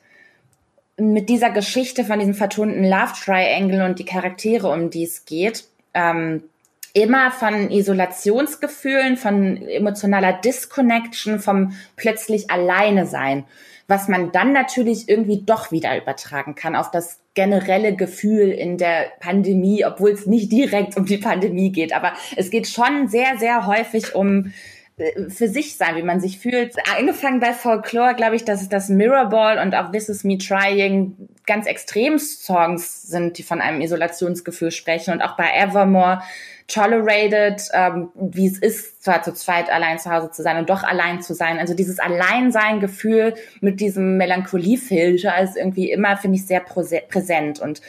[0.96, 5.64] mit dieser Geschichte von diesem vertonten Love Triangle und die Charaktere, um die es geht,
[5.94, 6.44] ähm,
[6.92, 13.44] immer von Isolationsgefühlen, von emotionaler Disconnection, vom plötzlich alleine sein,
[13.88, 19.12] was man dann natürlich irgendwie doch wieder übertragen kann auf das generelle Gefühl in der
[19.18, 23.66] Pandemie, obwohl es nicht direkt um die Pandemie geht, aber es geht schon sehr, sehr
[23.66, 24.52] häufig um
[24.96, 26.76] für sich sein, wie man sich fühlt.
[26.96, 31.66] Angefangen bei Folklore, glaube ich, dass das Mirrorball und auch This Is Me Trying ganz
[31.66, 35.12] extrem Songs sind, die von einem Isolationsgefühl sprechen.
[35.12, 36.22] Und auch bei Evermore
[36.68, 40.85] Tolerated, ähm, wie es ist, zwar zu zweit allein zu Hause zu sein und doch
[40.85, 41.59] allein zu sein.
[41.59, 47.59] Also dieses Alleinsein-Gefühl mit diesem Melancholie-Filter ist irgendwie immer, finde ich, sehr präsent.
[47.59, 47.83] Und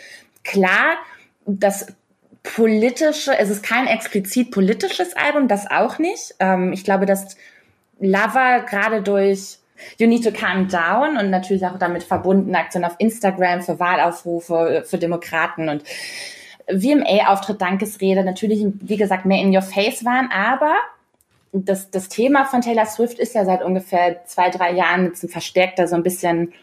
[0.44, 0.98] klar,
[1.46, 1.88] das
[2.46, 6.36] politische, es ist kein explizit politisches Album, das auch nicht.
[6.40, 7.36] Ähm, ich glaube, dass
[8.00, 9.58] Lover gerade durch
[9.98, 14.84] You Need to Calm Down und natürlich auch damit verbundene Aktionen auf Instagram für Wahlaufrufe
[14.86, 15.84] für Demokraten und
[16.68, 20.74] VMA-Auftritt, Dankesrede, natürlich, wie gesagt, mehr in your face waren, aber
[21.52, 25.30] das, das Thema von Taylor Swift ist ja seit ungefähr zwei, drei Jahren jetzt ein
[25.30, 26.54] verstärkter so ein bisschen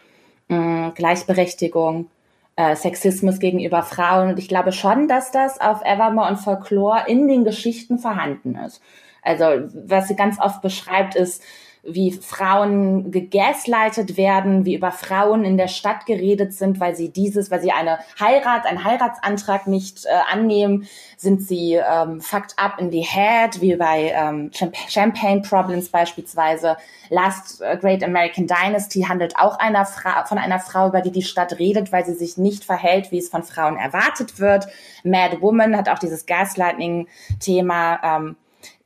[0.49, 2.07] mh, mm, Gleichberechtigung,
[2.55, 4.29] äh, Sexismus gegenüber Frauen.
[4.29, 8.81] Und ich glaube schon, dass das auf Evermore und Folklore in den Geschichten vorhanden ist.
[9.21, 11.41] Also was sie ganz oft beschreibt, ist,
[11.85, 17.51] wie Frauen gegaslightet werden, wie über Frauen in der Stadt geredet sind, weil sie dieses,
[17.51, 22.89] weil sie eine Heirat, einen Heiratsantrag nicht äh, annehmen, sind sie ähm, fucked up in
[22.89, 24.49] the head, wie bei ähm,
[24.87, 26.77] Champagne Problems beispielsweise.
[27.09, 31.21] Last äh, Great American Dynasty handelt auch einer Fra von einer Frau, über die die
[31.21, 34.67] Stadt redet, weil sie sich nicht verhält, wie es von Frauen erwartet wird.
[35.03, 37.99] Mad Woman hat auch dieses Gaslighting-Thema.
[38.03, 38.35] Ähm,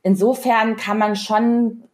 [0.02, 1.87] insofern kann man schon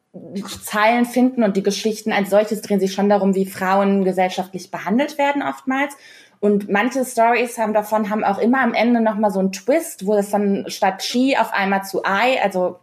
[0.62, 5.18] Zeilen finden und die Geschichten als solches drehen sich schon darum, wie Frauen gesellschaftlich behandelt
[5.18, 5.96] werden oftmals.
[6.40, 10.06] Und manche Stories haben davon haben auch immer am Ende noch mal so einen Twist,
[10.06, 12.78] wo es dann statt She auf einmal zu I, also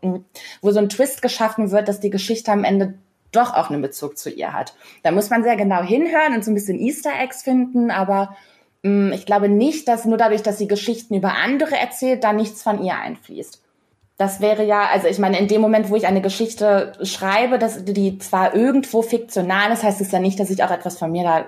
[0.62, 2.96] wo so ein Twist geschaffen wird, dass die Geschichte am Ende
[3.32, 4.74] doch auch einen Bezug zu ihr hat.
[5.04, 8.36] Da muss man sehr genau hinhören und so ein bisschen Easter Eggs finden, aber
[8.82, 12.62] mh, ich glaube nicht, dass nur dadurch, dass sie Geschichten über andere erzählt, da nichts
[12.64, 13.62] von ihr einfließt
[14.22, 17.84] das wäre ja, also ich meine, in dem Moment, wo ich eine Geschichte schreibe, dass
[17.86, 21.24] die zwar irgendwo fiktional ist, heißt es ja nicht, dass ich auch etwas von mir
[21.24, 21.46] da,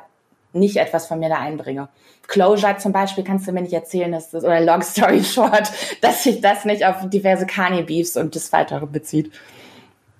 [0.53, 1.89] nicht etwas von mir da einbringe.
[2.25, 6.23] Closure zum Beispiel kannst du mir nicht erzählen, dass das, oder Long Story Short, dass
[6.23, 9.31] sich das nicht auf diverse Kanye-Beefs und das Weitere bezieht.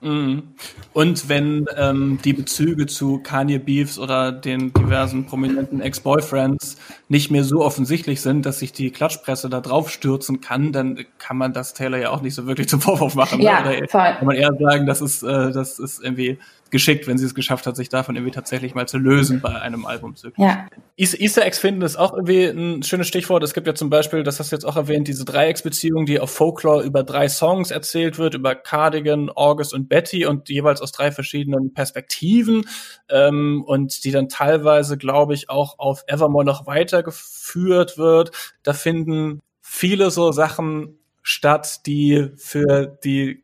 [0.03, 0.43] Mhm.
[0.91, 6.77] Und wenn ähm, die Bezüge zu Kanye Beefs oder den diversen prominenten Ex-Boyfriends
[7.07, 11.37] nicht mehr so offensichtlich sind, dass sich die Klatschpresse da drauf stürzen kann, dann kann
[11.37, 13.41] man das Taylor ja auch nicht so wirklich zum Vorwurf machen.
[13.41, 13.77] Ja, ne?
[13.77, 14.15] Oder voll.
[14.17, 16.37] kann man eher sagen, das ist, äh, das ist irgendwie
[16.73, 19.85] geschickt, wenn sie es geschafft hat, sich davon irgendwie tatsächlich mal zu lösen bei einem
[19.85, 20.15] Album.
[20.37, 20.65] Ja.
[20.97, 23.43] Easter Eggs finden ist auch irgendwie ein schönes Stichwort.
[23.43, 26.31] Es gibt ja zum Beispiel, das hast du jetzt auch erwähnt, diese Dreiecksbeziehung, die auf
[26.31, 31.11] Folklore über drei Songs erzählt wird, über Cardigan, August und Betty und jeweils aus drei
[31.11, 32.65] verschiedenen Perspektiven
[33.07, 38.31] ähm, und die dann teilweise, glaube ich, auch auf Evermore noch weitergeführt wird.
[38.63, 43.42] Da finden viele so Sachen statt, die für die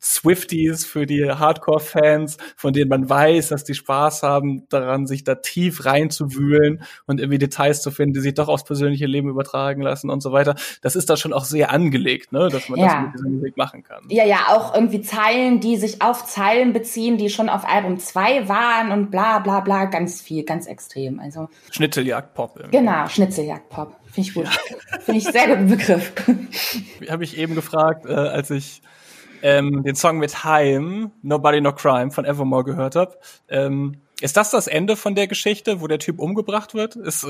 [0.00, 5.36] Swifties, für die Hardcore-Fans, von denen man weiß, dass die Spaß haben, daran sich da
[5.36, 10.10] tief reinzuwühlen und irgendwie Details zu finden, die sich doch aufs persönliche Leben übertragen lassen
[10.10, 10.54] und so weiter.
[10.82, 12.86] Das ist da schon auch sehr angelegt, ne, dass man ja.
[12.86, 14.04] das mit dieser Musik machen kann.
[14.08, 18.48] Ja, ja, auch irgendwie Zeilen, die sich auf Zeilen beziehen, die schon auf Album 2
[18.48, 21.20] waren und bla bla bla, ganz viel, ganz extrem.
[21.20, 22.70] Also Schnitzeljagd-Pop.
[22.70, 23.96] Genau, Schnitzeljagd-Pop.
[24.04, 24.44] Finde ich gut.
[24.44, 25.00] Ja.
[25.00, 26.12] Finde ich sehr guten Begriff.
[27.10, 28.82] Habe ich eben gefragt, äh, als ich
[29.46, 33.16] ähm, den Song mit Heim, Nobody No Crime von Evermore gehört habe.
[33.48, 36.96] Ähm, ist das das Ende von der Geschichte, wo der Typ umgebracht wird?
[36.96, 37.24] Ist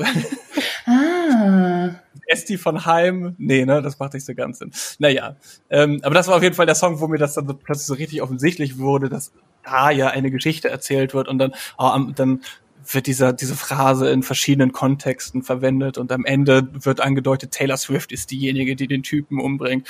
[0.87, 1.91] ah.
[2.25, 3.35] Esti von Heim?
[3.37, 4.71] Nee, ne, das macht nicht so ganz Sinn.
[4.97, 5.35] Naja,
[5.69, 7.85] ähm, aber das war auf jeden Fall der Song, wo mir das dann so plötzlich
[7.85, 9.31] so richtig offensichtlich wurde, dass
[9.63, 12.41] da ja eine Geschichte erzählt wird und dann, oh, dann
[12.91, 18.11] wird dieser, diese Phrase in verschiedenen Kontexten verwendet und am Ende wird angedeutet, Taylor Swift
[18.11, 19.87] ist diejenige, die den Typen umbringt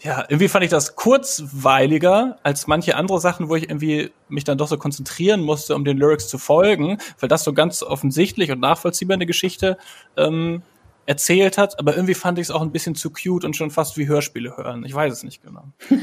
[0.00, 4.58] ja, irgendwie fand ich das kurzweiliger als manche andere Sachen, wo ich irgendwie mich dann
[4.58, 8.60] doch so konzentrieren musste, um den Lyrics zu folgen, weil das so ganz offensichtlich und
[8.60, 9.78] nachvollziehbar eine Geschichte
[10.16, 10.62] ähm,
[11.06, 13.96] erzählt hat, aber irgendwie fand ich es auch ein bisschen zu cute und schon fast
[13.96, 14.84] wie Hörspiele hören.
[14.84, 15.64] Ich weiß es nicht genau.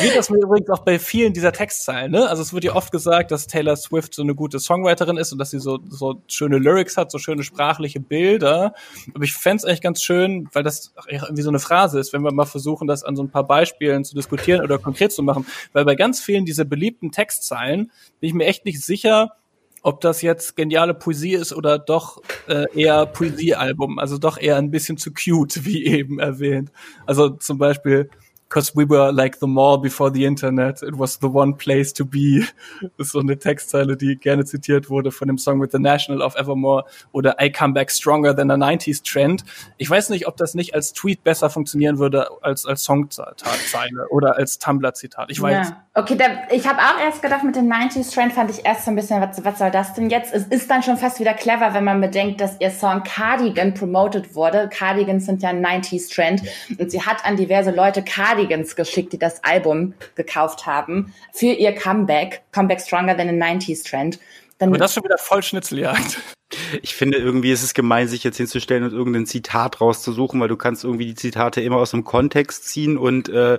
[0.00, 2.28] Wie das mir übrigens auch bei vielen dieser Textzeilen, ne?
[2.28, 5.38] Also es wird ja oft gesagt, dass Taylor Swift so eine gute Songwriterin ist und
[5.38, 8.74] dass sie so, so schöne Lyrics hat, so schöne sprachliche Bilder.
[9.14, 12.22] Aber ich fände es eigentlich ganz schön, weil das irgendwie so eine Phrase ist, wenn
[12.22, 15.46] wir mal versuchen, das an so ein paar Beispielen zu diskutieren oder konkret zu machen.
[15.72, 17.90] Weil bei ganz vielen dieser beliebten Textzeilen
[18.20, 19.32] bin ich mir echt nicht sicher,
[19.86, 24.72] ob das jetzt geniale Poesie ist oder doch äh, eher Poesiealbum, also doch eher ein
[24.72, 26.72] bisschen zu cute, wie eben erwähnt.
[27.06, 28.10] Also zum Beispiel
[28.48, 30.82] because we were like the mall before the internet.
[30.82, 32.44] It was the one place to be.
[32.96, 36.22] Das ist so eine Textzeile, die gerne zitiert wurde von dem Song with the National
[36.22, 39.44] of Evermore oder I come back stronger than a 90s Trend.
[39.76, 43.34] Ich weiß nicht, ob das nicht als Tweet besser funktionieren würde als als Songzeile
[44.10, 45.30] oder als Tumblr-Zitat.
[45.30, 45.68] Ich weiß.
[45.68, 45.86] Ja.
[45.94, 48.90] Okay, da, ich habe auch erst gedacht, mit dem 90s Trend fand ich erst so
[48.90, 50.34] ein bisschen, was, was soll das denn jetzt?
[50.34, 54.34] Es ist dann schon fast wieder clever, wenn man bedenkt, dass ihr Song Cardigan promoted
[54.34, 54.68] wurde.
[54.70, 56.42] Cardigans sind ja ein 90s Trend
[56.78, 61.46] und sie hat an diverse Leute Cardigans Cardigans geschickt, die das Album gekauft haben, für
[61.46, 64.18] ihr Comeback, Comeback Stronger than a 90s Trend.
[64.58, 66.18] Dann Aber das schon wieder voll Schnitzeljagd.
[66.80, 70.56] Ich finde irgendwie ist es gemein, sich jetzt hinzustellen und irgendein Zitat rauszusuchen, weil du
[70.56, 73.58] kannst irgendwie die Zitate immer aus dem Kontext ziehen und äh,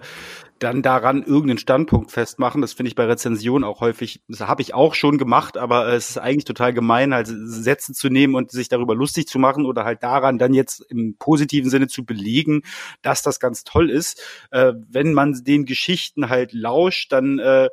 [0.59, 2.61] dann daran irgendeinen Standpunkt festmachen.
[2.61, 6.11] Das finde ich bei Rezensionen auch häufig, das habe ich auch schon gemacht, aber es
[6.11, 9.85] ist eigentlich total gemein, halt Sätze zu nehmen und sich darüber lustig zu machen oder
[9.85, 12.63] halt daran dann jetzt im positiven Sinne zu belegen,
[13.01, 14.21] dass das ganz toll ist.
[14.51, 17.69] Äh, wenn man den Geschichten halt lauscht, dann äh,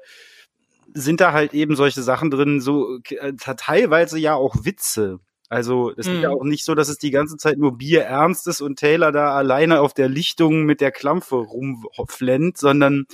[0.92, 5.20] sind da halt eben solche Sachen drin, so äh, teilweise ja auch Witze.
[5.48, 6.38] Also es ist ja mhm.
[6.38, 9.34] auch nicht so, dass es die ganze Zeit nur Bier ernst ist und Taylor da
[9.36, 13.04] alleine auf der Lichtung mit der Klampfe rumflennt, sondern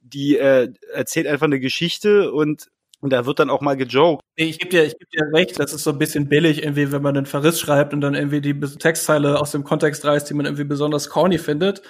[0.00, 2.68] die äh, erzählt einfach eine Geschichte und
[3.00, 4.24] und da wird dann auch mal gejoked.
[4.34, 7.02] Ich gebe dir, ich geb dir recht, das ist so ein bisschen billig, irgendwie, wenn
[7.02, 10.46] man einen Verriss schreibt und dann irgendwie die Textzeile aus dem Kontext reißt, die man
[10.46, 11.82] irgendwie besonders corny findet.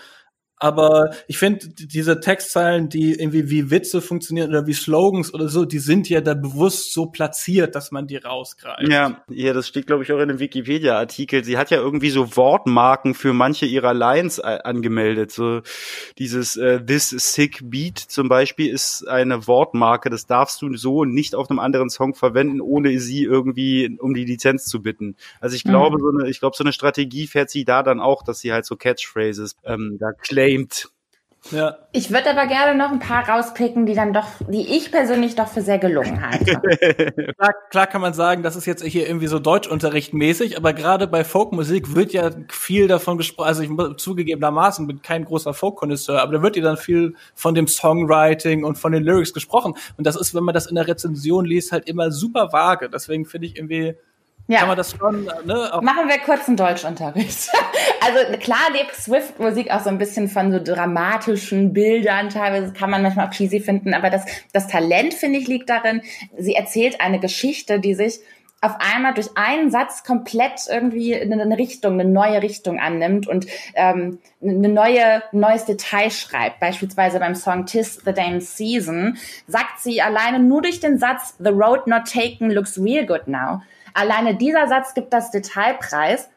[0.61, 5.65] Aber ich finde, diese Textzeilen, die irgendwie wie Witze funktionieren oder wie Slogans oder so,
[5.65, 8.89] die sind ja da bewusst so platziert, dass man die rausgreift.
[8.89, 11.45] Ja, ja das steht, glaube ich, auch in einem Wikipedia-Artikel.
[11.45, 15.31] Sie hat ja irgendwie so Wortmarken für manche ihrer Lines äh, angemeldet.
[15.31, 15.61] So
[16.19, 20.11] dieses äh, This Sick Beat zum Beispiel ist eine Wortmarke.
[20.11, 24.25] Das darfst du so nicht auf einem anderen Song verwenden, ohne sie irgendwie um die
[24.25, 25.15] Lizenz zu bitten.
[25.41, 26.03] Also ich glaube, mhm.
[26.03, 28.67] so eine, ich glaube, so eine Strategie fährt sie da dann auch, dass sie halt
[28.67, 30.89] so Catchphrases ähm, da claim geflamed.
[31.53, 31.79] Ja.
[31.93, 35.49] Ich würde aber gerne noch ein paar rauspicken, die dann doch, die ich persönlich doch
[35.49, 36.61] für sehr gelungen halte.
[37.39, 41.07] klar, klar kann man sagen, das ist jetzt hier irgendwie so Deutschunterricht mäßig, aber gerade
[41.07, 46.33] bei Folkmusik wird ja viel davon gesprochen, also ich zugegebenermaßen bin kein großer Folk-Konnoisseur, aber
[46.33, 49.75] da wird ja dann viel von dem Songwriting und von den Lyrics gesprochen.
[49.97, 52.91] Und das ist, wenn man das in der Rezension liest, halt immer super vage.
[52.91, 53.95] Deswegen finde ich irgendwie,
[54.49, 54.61] ja.
[54.61, 55.71] Kann man das schon, ne?
[55.83, 57.51] Machen wir kurz einen Deutschunterricht.
[58.01, 62.31] also klar lebt Swift-Musik auch so ein bisschen von so dramatischen Bildern.
[62.31, 64.25] Teilweise kann man manchmal auch cheesy finden, aber das,
[64.55, 66.01] das Talent, finde ich, liegt darin,
[66.39, 68.21] sie erzählt eine Geschichte, die sich
[68.61, 74.19] auf einmal durch einen Satz komplett irgendwie eine Richtung, eine neue Richtung annimmt und ähm,
[74.43, 76.59] eine neue, neues Detail schreibt.
[76.59, 81.51] Beispielsweise beim Song Tis the Damn Season sagt sie alleine nur durch den Satz The
[81.51, 83.61] road not taken looks real good now.
[83.95, 86.29] Alleine dieser Satz gibt das Detailpreis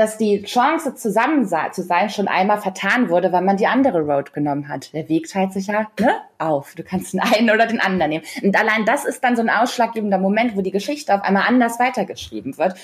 [0.00, 4.32] dass die Chance, zusammen zu sein, schon einmal vertan wurde, weil man die andere Road
[4.32, 4.94] genommen hat.
[4.94, 6.74] Der Weg teilt sich ja ne, auf.
[6.74, 8.24] Du kannst den einen oder den anderen nehmen.
[8.42, 11.78] Und allein das ist dann so ein ausschlaggebender Moment, wo die Geschichte auf einmal anders
[11.78, 12.76] weitergeschrieben wird.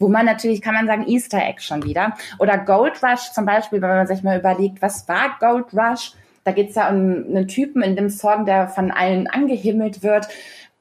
[0.00, 2.16] Wo man natürlich, kann man sagen, Easter Egg schon wieder.
[2.40, 6.14] Oder Gold Rush zum Beispiel, wenn man sich mal überlegt, was war Gold Rush?
[6.42, 10.26] Da geht es ja um einen Typen in dem Song, der von allen angehimmelt wird.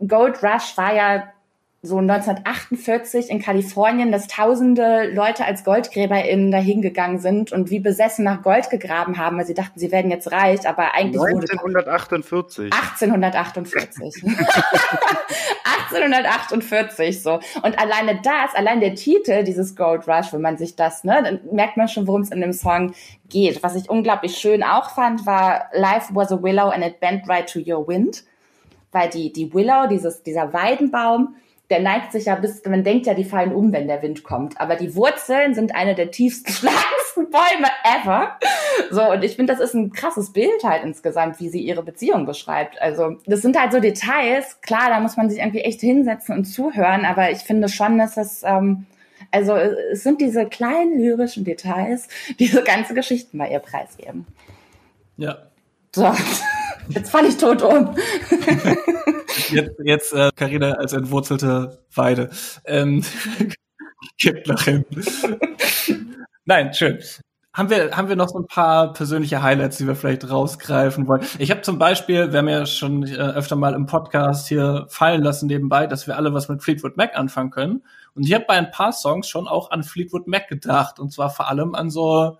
[0.08, 1.24] Gold Rush war ja
[1.86, 8.24] so 1948 in Kalifornien, dass tausende Leute als GoldgräberInnen dahin gegangen sind und wie besessen
[8.24, 11.62] nach Gold gegraben haben, weil sie dachten, sie werden jetzt reich, aber eigentlich 1948.
[11.62, 14.24] wurde 1848.
[15.92, 17.42] 1848 so.
[17.64, 21.42] Und alleine das, allein der Titel dieses Gold Rush, wenn man sich das, ne, dann
[21.52, 22.94] merkt man schon, worum es in dem Song
[23.28, 23.62] geht.
[23.62, 27.46] Was ich unglaublich schön auch fand, war Life was a willow and it bent right
[27.52, 28.24] to your wind.
[28.94, 31.36] Weil die, die Willow, dieses, dieser Weidenbaum,
[31.74, 34.62] der neigt sich ja bis, man denkt ja, die fallen um, wenn der Wind kommt.
[34.62, 38.38] Aber die Wurzeln sind eine der tiefsten, schlagendsten Bäume ever.
[38.92, 42.28] So, und ich finde, das ist ein krasses Bild halt insgesamt, wie sie ihre Beziehung
[42.28, 42.80] beschreibt.
[42.80, 44.62] Also, das sind halt so Details.
[44.62, 48.14] Klar, da muss man sich irgendwie echt hinsetzen und zuhören, aber ich finde schon, dass
[48.14, 48.86] das, ähm,
[49.32, 54.28] also, es sind diese kleinen lyrischen Details, die diese ganze Geschichten bei ihr preisgeben.
[55.18, 55.38] Ja.
[55.92, 56.12] So,
[56.90, 57.96] jetzt falle ich tot um.
[59.50, 62.30] jetzt, jetzt äh, Carina als entwurzelte Weide.
[62.66, 63.04] Ähm,
[64.18, 64.86] gibt noch hin.
[66.46, 67.00] Nein, schön.
[67.56, 71.22] Haben wir, haben wir noch so ein paar persönliche Highlights, die wir vielleicht rausgreifen wollen?
[71.38, 75.22] Ich habe zum Beispiel, wir haben ja schon äh, öfter mal im Podcast hier fallen
[75.22, 77.84] lassen nebenbei, dass wir alle was mit Fleetwood Mac anfangen können.
[78.16, 81.00] Und ich habe bei ein paar Songs schon auch an Fleetwood Mac gedacht.
[81.00, 82.40] Und zwar vor allem an so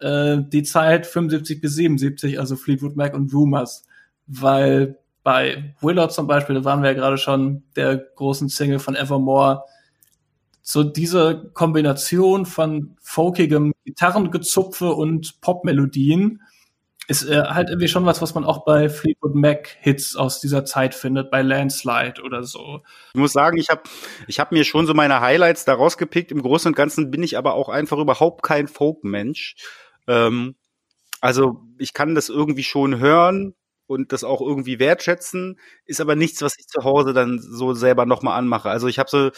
[0.00, 3.86] äh, die Zeit 75 bis 77, also Fleetwood Mac und Rumors.
[4.26, 8.96] Weil bei Willow zum Beispiel, da waren wir ja gerade schon der großen Single von
[8.96, 9.64] Evermore,
[10.62, 16.42] so diese Kombination von folkigem Gitarrengezupfe und Popmelodien
[17.08, 20.64] ist äh, halt irgendwie schon was, was man auch bei Fleetwood Mac Hits aus dieser
[20.64, 22.82] Zeit findet, bei Landslide oder so.
[23.14, 23.82] Ich muss sagen, ich habe
[24.28, 26.30] ich hab mir schon so meine Highlights da rausgepickt.
[26.30, 29.56] Im Großen und Ganzen bin ich aber auch einfach überhaupt kein Folkmensch.
[30.10, 30.56] Ähm,
[31.22, 33.54] also ich kann das irgendwie schon hören,
[33.88, 38.06] und das auch irgendwie wertschätzen, ist aber nichts, was ich zu Hause dann so selber
[38.06, 38.70] nochmal anmache.
[38.70, 39.30] Also ich habe so,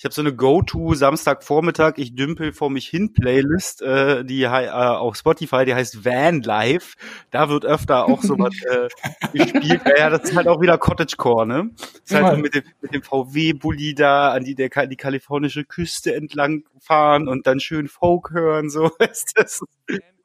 [0.00, 4.70] ich habe so eine Go-To Samstagvormittag, ich dümpel vor mich hin Playlist, äh, die äh,
[4.70, 6.96] auf Spotify, die heißt Van Life.
[7.30, 8.88] Da wird öfter auch so was äh,
[9.34, 9.82] gespielt.
[9.98, 11.70] Ja, das ist halt auch wieder Cottagecore, ne?
[11.76, 15.64] Das ist halt so mit dem, mit dem VW-Bulli da an die, der, die kalifornische
[15.64, 19.62] Küste entlang fahren und dann schön Folk hören, so ist das.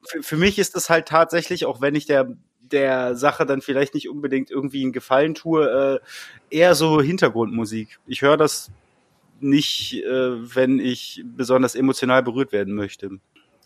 [0.08, 3.92] Für, für mich ist das halt tatsächlich, auch wenn ich der der Sache dann vielleicht
[3.94, 6.00] nicht unbedingt irgendwie einen Gefallen tue,
[6.50, 8.00] äh, eher so Hintergrundmusik.
[8.06, 8.72] Ich höre das
[9.40, 13.18] nicht, äh, wenn ich besonders emotional berührt werden möchte.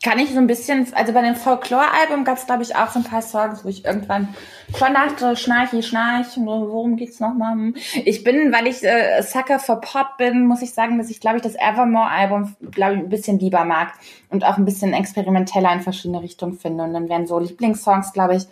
[0.02, 3.00] Kann ich so ein bisschen, also bei dem Folklore-Album gab es, glaube ich, auch so
[3.00, 4.34] ein paar Songs, wo ich irgendwann
[4.74, 7.74] schon dachte, schnarchi, schnarch, worum geht's nochmal?
[8.06, 11.36] Ich bin, weil ich äh, Sucker for Pop bin, muss ich sagen, dass ich, glaube
[11.36, 13.92] ich, das Evermore-Album, glaube ich, ein bisschen lieber mag
[14.30, 16.84] und auch ein bisschen experimenteller in verschiedene Richtungen finde.
[16.84, 18.44] Und dann wären so Lieblingssongs, glaube ich,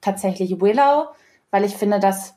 [0.00, 1.08] tatsächlich Willow,
[1.50, 2.34] weil ich finde, dass,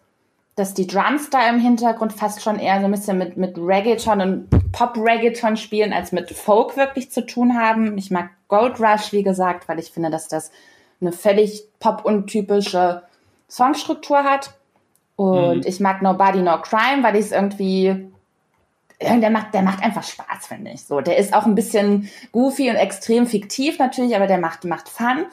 [0.57, 4.21] dass die Drums da im Hintergrund fast schon eher so ein bisschen mit, mit Reggaeton
[4.21, 7.95] und Pop-Reggaeton spielen, als mit Folk wirklich zu tun haben.
[7.97, 10.51] Ich mag Gold Rush, wie gesagt, weil ich finde, dass das
[10.99, 13.03] eine völlig pop-untypische
[13.47, 14.55] Songstruktur hat.
[15.15, 15.63] Und mhm.
[15.63, 18.11] ich mag Nobody No Crime, weil ich es irgendwie
[18.99, 20.83] der macht, der macht einfach Spaß, finde ich.
[20.83, 24.89] So, der ist auch ein bisschen goofy und extrem fiktiv natürlich, aber der macht, macht
[24.89, 25.27] Fun.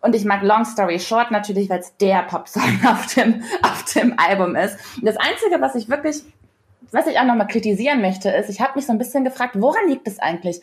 [0.00, 4.18] Und ich mag Long Story Short natürlich, weil es der Popsong auf dem, auf dem
[4.18, 4.78] Album ist.
[4.96, 6.22] Und das Einzige, was ich wirklich,
[6.92, 9.88] was ich auch nochmal kritisieren möchte, ist, ich habe mich so ein bisschen gefragt, woran
[9.88, 10.60] liegt es eigentlich,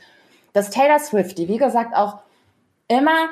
[0.54, 2.20] dass Taylor Swift, die wie gesagt auch
[2.88, 3.30] immer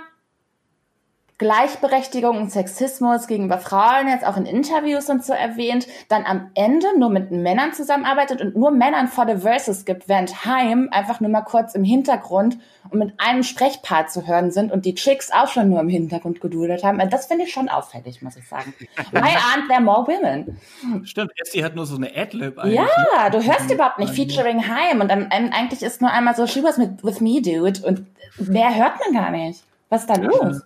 [1.42, 6.86] Gleichberechtigung und Sexismus gegenüber Frauen jetzt auch in Interviews und so erwähnt, dann am Ende
[7.00, 11.32] nur mit Männern zusammenarbeitet und nur Männern vor the Verses gibt, während Heim einfach nur
[11.32, 12.60] mal kurz im Hintergrund
[12.92, 16.42] und mit einem Sprechpart zu hören sind und die Chicks auch schon nur im Hintergrund
[16.42, 17.00] gedudelt haben.
[17.00, 18.76] Also das finde ich schon auffällig, muss ich sagen.
[19.12, 20.60] Why aren't there more women?
[21.06, 22.76] Stimmt, Essie hat nur so eine Adlib eigentlich.
[23.16, 26.64] Ja, du hörst überhaupt nicht featuring Heim und Ende eigentlich ist nur einmal so, she
[26.64, 28.06] was with, with me, dude und
[28.48, 29.64] mehr hört man gar nicht.
[29.90, 30.62] Was ist da los?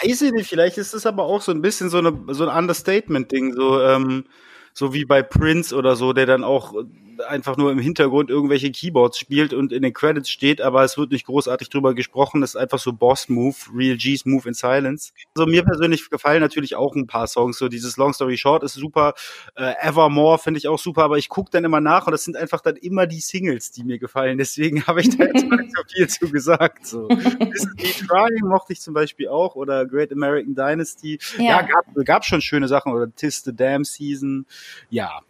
[0.00, 2.56] Weiß ich nicht, vielleicht ist es aber auch so ein bisschen so, eine, so ein
[2.56, 4.24] Understatement-Ding, so, ähm,
[4.72, 6.74] so wie bei Prince oder so, der dann auch
[7.22, 11.12] einfach nur im Hintergrund irgendwelche Keyboards spielt und in den Credits steht, aber es wird
[11.12, 12.40] nicht großartig drüber gesprochen.
[12.40, 15.12] Das ist einfach so Boss-Move, Real G's Move in Silence.
[15.36, 17.58] Also mir persönlich gefallen natürlich auch ein paar Songs.
[17.58, 19.14] So dieses Long Story Short ist super.
[19.54, 22.36] Äh, Evermore finde ich auch super, aber ich gucke dann immer nach und das sind
[22.36, 24.38] einfach dann immer die Singles, die mir gefallen.
[24.38, 26.86] Deswegen habe ich da jetzt mal nicht so viel zu gesagt.
[26.86, 27.08] So.
[27.08, 31.18] This is Trying mochte ich zum Beispiel auch oder Great American Dynasty.
[31.38, 34.46] Ja, ja gab, gab schon schöne Sachen oder Tis the Damn Season.
[34.90, 35.22] Ja,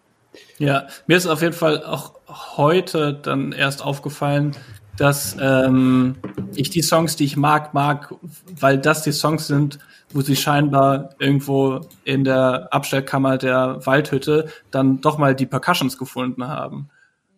[0.59, 2.15] ja, mir ist auf jeden Fall auch
[2.57, 4.57] heute dann erst aufgefallen,
[4.97, 6.17] dass ähm,
[6.55, 8.15] ich die Songs, die ich mag, mag,
[8.61, 9.79] weil das die Songs sind,
[10.13, 16.47] wo sie scheinbar irgendwo in der Abstellkammer der Waldhütte dann doch mal die Percussions gefunden
[16.49, 16.91] haben.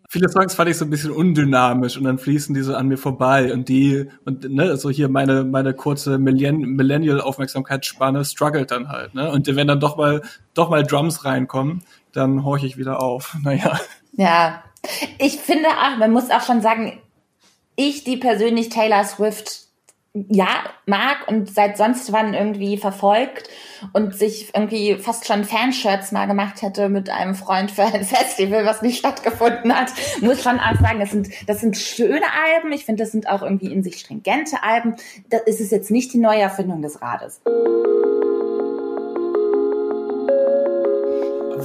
[0.09, 2.99] Viele Songs fand ich so ein bisschen undynamisch und dann fließen die so an mir
[2.99, 9.15] vorbei und die und ne, so hier meine meine kurze Millennial Aufmerksamkeitsspanne struggelt dann halt,
[9.15, 9.31] ne?
[9.31, 10.23] Und wenn dann doch mal
[10.53, 11.83] doch mal Drums reinkommen,
[12.15, 13.37] dann horche ich wieder auf.
[13.43, 13.79] Naja.
[14.13, 14.63] Ja.
[15.19, 17.01] Ich finde auch, man muss auch schon sagen,
[17.77, 19.65] ich, die persönlich Taylor Swift
[20.29, 20.47] ja,
[20.87, 23.49] mag und seit sonst wann irgendwie verfolgt
[23.93, 28.65] und sich irgendwie fast schon Fanshirts mal gemacht hätte mit einem Freund für ein Festival,
[28.65, 29.91] was nicht stattgefunden hat,
[30.21, 32.71] muss schon auch sagen, das sind, das sind schöne Alben.
[32.71, 34.95] Ich finde, das sind auch irgendwie in sich stringente Alben.
[35.31, 37.41] Das ist es jetzt nicht die Neuerfindung des Rades.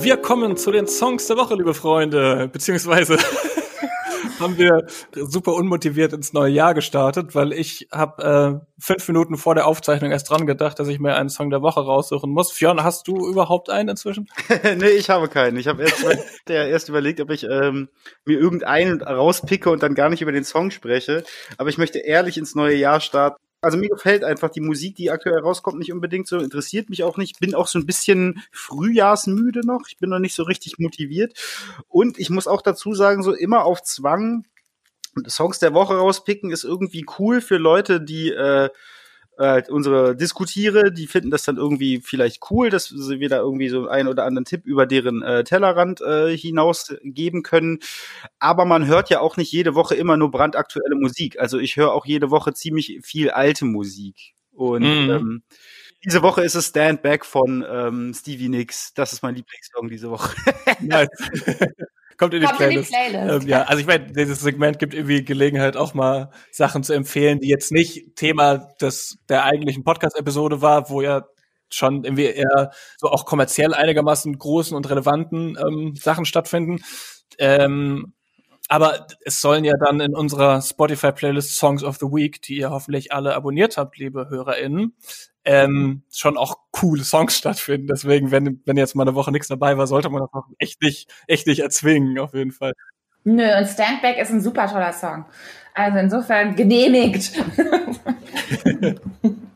[0.01, 3.17] Wir kommen zu den Songs der Woche, liebe Freunde, beziehungsweise
[4.39, 9.55] haben wir super unmotiviert ins neue Jahr gestartet, weil ich habe äh, fünf Minuten vor
[9.55, 12.51] der Aufzeichnung erst dran gedacht, dass ich mir einen Song der Woche raussuchen muss.
[12.51, 14.29] Fionn, hast du überhaupt einen inzwischen?
[14.77, 15.57] nee, ich habe keinen.
[15.57, 16.05] Ich habe erst,
[16.47, 17.89] erst überlegt, ob ich ähm,
[18.23, 21.23] mir irgendeinen rauspicke und dann gar nicht über den Song spreche.
[21.57, 25.12] Aber ich möchte ehrlich ins neue Jahr starten also mir gefällt einfach die Musik, die
[25.12, 27.39] aktuell rauskommt, nicht unbedingt so, interessiert mich auch nicht.
[27.39, 29.88] Bin auch so ein bisschen frühjahrsmüde noch.
[29.88, 31.34] Ich bin noch nicht so richtig motiviert.
[31.88, 34.45] Und ich muss auch dazu sagen, so immer auf Zwang
[35.28, 38.70] Songs der Woche rauspicken ist irgendwie cool für Leute, die äh,
[39.39, 43.87] äh, unsere Diskutiere, die finden das dann irgendwie vielleicht cool, dass wir da irgendwie so
[43.87, 47.79] einen oder anderen Tipp über deren äh, Tellerrand äh, hinaus geben können.
[48.39, 51.39] Aber man hört ja auch nicht jede Woche immer nur brandaktuelle Musik.
[51.39, 54.35] Also ich höre auch jede Woche ziemlich viel alte Musik.
[54.51, 55.09] Und mhm.
[55.09, 55.43] ähm,
[56.03, 58.93] diese Woche ist es Stand Back von ähm, Stevie Nicks.
[58.93, 60.35] Das ist mein Lieblingssong diese Woche.
[60.81, 61.07] nice.
[62.20, 62.93] Kommt in die Kommt Playlist.
[62.93, 63.43] In die Playlist.
[63.43, 67.39] Ähm, ja, also ich meine, dieses Segment gibt irgendwie Gelegenheit, auch mal Sachen zu empfehlen,
[67.39, 71.24] die jetzt nicht Thema des der eigentlichen Podcast-Episode war, wo ja
[71.72, 76.80] schon irgendwie eher so auch kommerziell einigermaßen großen und relevanten ähm, Sachen stattfinden.
[77.38, 78.13] Ähm,
[78.70, 83.11] aber es sollen ja dann in unserer Spotify-Playlist Songs of the Week, die ihr hoffentlich
[83.11, 84.95] alle abonniert habt, liebe HörerInnen,
[85.43, 87.88] ähm, schon auch coole Songs stattfinden.
[87.88, 90.84] Deswegen, wenn, wenn jetzt mal eine Woche nichts dabei war, sollte man das auch echt
[90.84, 92.74] nicht, echt nicht erzwingen, auf jeden Fall.
[93.24, 95.26] Nö, und Stand Back ist ein super toller Song.
[95.74, 97.32] Also insofern genehmigt.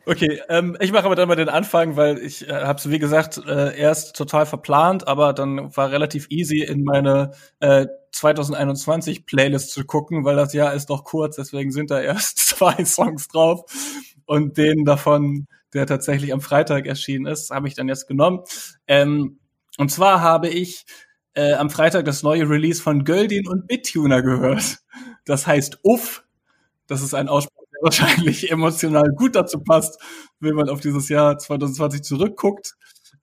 [0.06, 2.98] okay, ähm, ich mache aber dann mal den Anfang, weil ich äh, habe es wie
[2.98, 9.72] gesagt äh, erst total verplant, aber dann war relativ easy in meine äh, 2021 Playlist
[9.72, 13.64] zu gucken, weil das Jahr ist doch kurz, deswegen sind da erst zwei Songs drauf
[14.24, 18.44] und den davon der tatsächlich am Freitag erschienen ist, habe ich dann jetzt genommen.
[18.86, 19.40] Ähm,
[19.76, 20.86] und zwar habe ich
[21.34, 24.78] äh, am Freitag das neue Release von Göldin und BitTuner gehört.
[25.24, 26.24] Das heißt Uff.
[26.86, 30.00] Das ist ein Ausspruch, der wahrscheinlich emotional gut dazu passt,
[30.40, 32.74] wenn man auf dieses Jahr 2020 zurückguckt.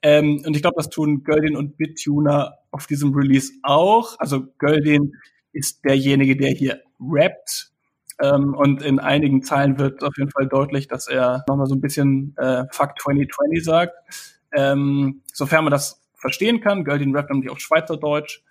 [0.01, 4.15] Ähm, und ich glaube, das tun Göldin und BitTuner auf diesem Release auch.
[4.19, 5.13] Also Göldin
[5.53, 7.71] ist derjenige, der hier rappt
[8.21, 11.81] ähm, und in einigen Zeilen wird auf jeden Fall deutlich, dass er nochmal so ein
[11.81, 13.93] bisschen äh, Fuck 2020 sagt.
[14.53, 18.41] Ähm, sofern man das verstehen kann, Göldin rappt nämlich auch Schweizerdeutsch.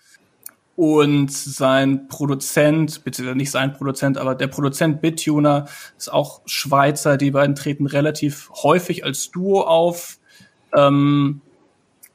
[0.76, 5.66] Und sein Produzent, beziehungsweise nicht sein Produzent, aber der Produzent BitTuner
[5.98, 7.16] ist auch Schweizer.
[7.18, 10.18] Die beiden treten relativ häufig als Duo auf.
[10.74, 11.42] Ähm,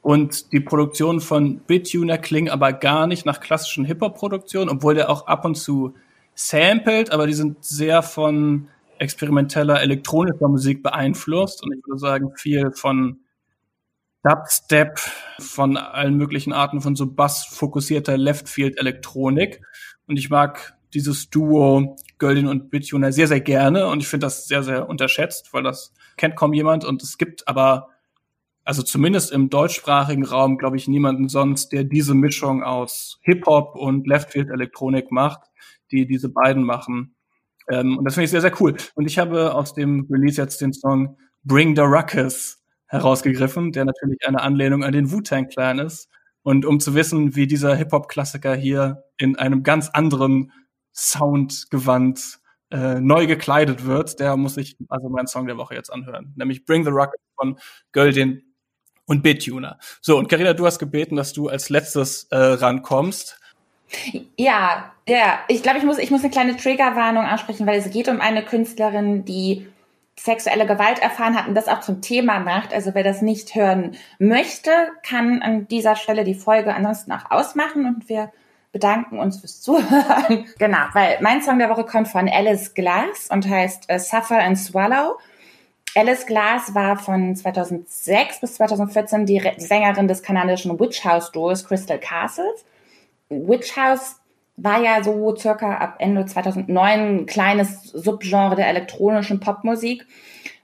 [0.02, 5.26] und die Produktionen von BitTuner klingen aber gar nicht nach klassischen Hip-Hop-Produktionen, obwohl der auch
[5.26, 5.94] ab und zu
[6.34, 12.70] sampled, aber die sind sehr von experimenteller elektronischer Musik beeinflusst und ich würde sagen viel
[12.72, 13.18] von
[14.26, 14.98] Dubstep,
[15.38, 19.60] von allen möglichen Arten von so bassfokussierter Leftfield-Elektronik
[20.06, 24.46] und ich mag dieses Duo Göldin und Bittuner sehr, sehr gerne und ich finde das
[24.46, 27.90] sehr, sehr unterschätzt, weil das kennt kaum jemand und es gibt aber
[28.64, 34.08] also zumindest im deutschsprachigen Raum, glaube ich, niemanden sonst, der diese Mischung aus Hip-Hop und
[34.08, 35.40] Leftfield-Elektronik macht
[35.90, 37.14] die diese beiden machen.
[37.68, 38.76] Ähm, und das finde ich sehr, sehr cool.
[38.94, 44.26] Und ich habe aus dem Release jetzt den Song Bring the Ruckus herausgegriffen, der natürlich
[44.26, 46.08] eine Anlehnung an den Wu-Tang Clan ist.
[46.42, 50.52] Und um zu wissen, wie dieser Hip-Hop-Klassiker hier in einem ganz anderen
[50.94, 52.38] Soundgewand
[52.70, 56.64] äh, neu gekleidet wird, der muss ich also meinen Song der Woche jetzt anhören, nämlich
[56.64, 57.58] Bring the Rocket von
[57.92, 58.42] Göldin
[59.06, 59.78] und B-Tuner.
[60.00, 63.40] So, und Carina, du hast gebeten, dass du als letztes äh, rankommst.
[64.36, 68.08] Ja, ja, ich glaube, ich muss, ich muss eine kleine Triggerwarnung ansprechen, weil es geht
[68.08, 69.66] um eine Künstlerin, die
[70.18, 72.72] sexuelle Gewalt erfahren hat und das auch zum Thema macht.
[72.72, 74.70] Also wer das nicht hören möchte,
[75.02, 78.32] kann an dieser Stelle die Folge ansonsten auch ausmachen und wir
[78.72, 80.46] bedanken uns fürs Zuhören.
[80.58, 84.58] genau, weil mein Song der Woche kommt von Alice Glass und heißt uh, Suffer and
[84.58, 85.18] Swallow.
[85.94, 91.64] Alice Glass war von 2006 bis 2014 die, die Sängerin des kanadischen Witch House Duos
[91.64, 92.66] Crystal Castles.
[93.30, 94.16] Witch House
[94.56, 100.06] war ja so circa ab Ende 2009 ein kleines Subgenre der elektronischen Popmusik.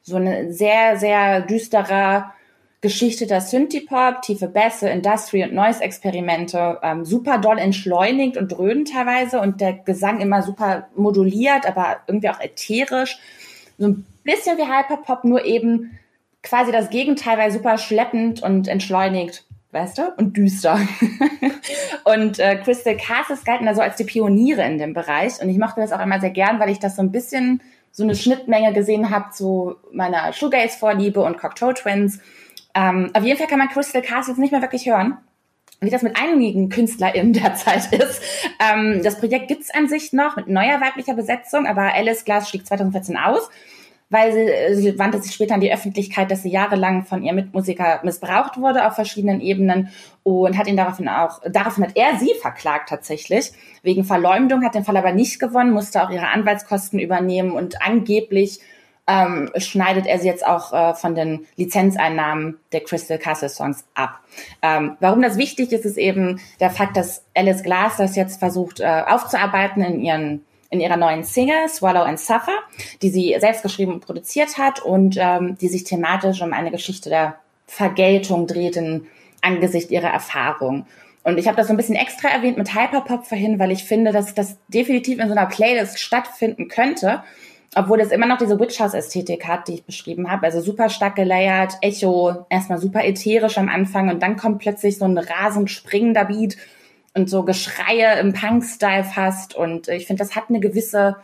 [0.02, 2.32] So eine sehr, sehr düsterer
[2.80, 9.40] Geschichte der Synthie-Pop, tiefe Bässe, Industry- und Noise-Experimente, ähm, super doll entschleunigt und dröhnt teilweise
[9.40, 13.18] und der Gesang immer super moduliert, aber irgendwie auch ätherisch.
[13.78, 15.96] So ein bisschen wie Hyperpop, nur eben
[16.42, 20.78] quasi das Gegenteil, weil super schleppend und entschleunigt, weißt du, und düster.
[22.04, 25.58] und äh, Crystal Castles galten da so als die Pioniere in dem Bereich und ich
[25.58, 28.72] mochte das auch immer sehr gern, weil ich das so ein bisschen so eine Schnittmenge
[28.72, 32.20] gesehen habe zu meiner Shoegaze-Vorliebe und Cocktail Twins.
[32.74, 35.18] Ähm, auf jeden Fall kann man Crystal Castles nicht mehr wirklich hören
[35.82, 38.22] wie das mit einigen KünstlerInnen derzeit ist.
[38.60, 42.64] Ähm, das Projekt gibt's an sich noch mit neuer weiblicher Besetzung, aber Alice Glass stieg
[42.66, 43.50] 2014 aus
[44.12, 48.00] weil sie, sie wandte sich später an die Öffentlichkeit, dass sie jahrelang von ihrem Mitmusiker
[48.04, 49.88] missbraucht wurde auf verschiedenen Ebenen
[50.22, 53.52] und hat ihn daraufhin auch, daraufhin hat er sie verklagt tatsächlich.
[53.82, 58.60] Wegen Verleumdung hat den Fall aber nicht gewonnen, musste auch ihre Anwaltskosten übernehmen und angeblich
[59.06, 64.20] ähm, schneidet er sie jetzt auch äh, von den Lizenzeinnahmen der Crystal Castle Songs ab.
[64.60, 68.80] Ähm, warum das wichtig ist, ist eben der Fakt, dass Alice Glass das jetzt versucht
[68.80, 72.58] äh, aufzuarbeiten in ihren in ihrer neuen Single Swallow and Suffer,
[73.02, 77.10] die sie selbst geschrieben und produziert hat und ähm, die sich thematisch um eine Geschichte
[77.10, 79.06] der Vergeltung dreht in
[79.42, 80.86] Angesicht ihrer Erfahrung.
[81.24, 84.12] Und ich habe das so ein bisschen extra erwähnt mit Hyperpop vorhin, weil ich finde,
[84.12, 87.22] dass das definitiv in so einer Playlist stattfinden könnte,
[87.76, 90.46] obwohl es immer noch diese Witch House Ästhetik hat, die ich beschrieben habe.
[90.46, 95.04] Also super stark gelayert, Echo, erstmal super ätherisch am Anfang und dann kommt plötzlich so
[95.04, 96.56] ein rasend springender Beat
[97.14, 99.54] und so Geschreie im Punk-Style fast.
[99.54, 101.16] Und ich finde, das hat eine gewisse,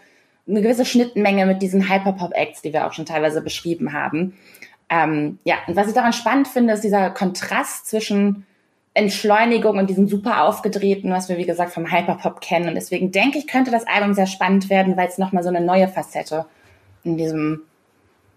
[0.47, 4.35] eine gewisse Schnittmenge mit diesen Hyperpop-Acts, die wir auch schon teilweise beschrieben haben.
[4.91, 8.47] Ähm, ja, und was ich daran spannend finde, ist dieser Kontrast zwischen
[8.95, 12.69] Entschleunigung und diesem super aufgedrehten, was wir wie gesagt vom Hyperpop kennen.
[12.69, 15.61] Und deswegen denke ich, könnte das Album sehr spannend werden, weil es nochmal so eine
[15.61, 16.47] neue Facette
[17.05, 17.63] in diesem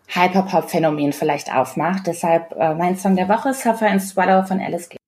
[0.07, 2.05] Hyperpop-Phänomen vielleicht aufmacht.
[2.05, 5.00] Deshalb äh, mein Song der Woche, Suffer and Swallow von Alice G.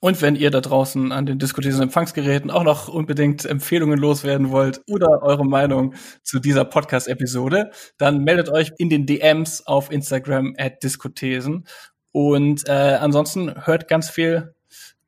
[0.00, 4.82] Und wenn ihr da draußen an den diskutierenden Empfangsgeräten auch noch unbedingt Empfehlungen loswerden wollt
[4.88, 10.82] oder eure Meinung zu dieser Podcast-Episode, dann meldet euch in den DMs auf Instagram at
[10.82, 11.66] Diskothesen.
[12.12, 14.54] Und äh, ansonsten hört ganz viel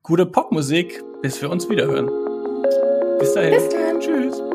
[0.02, 2.06] gute Popmusik, bis wir uns wiederhören.
[3.18, 3.52] Bis dahin.
[3.52, 4.00] Bis dann.
[4.00, 4.47] Tschüss.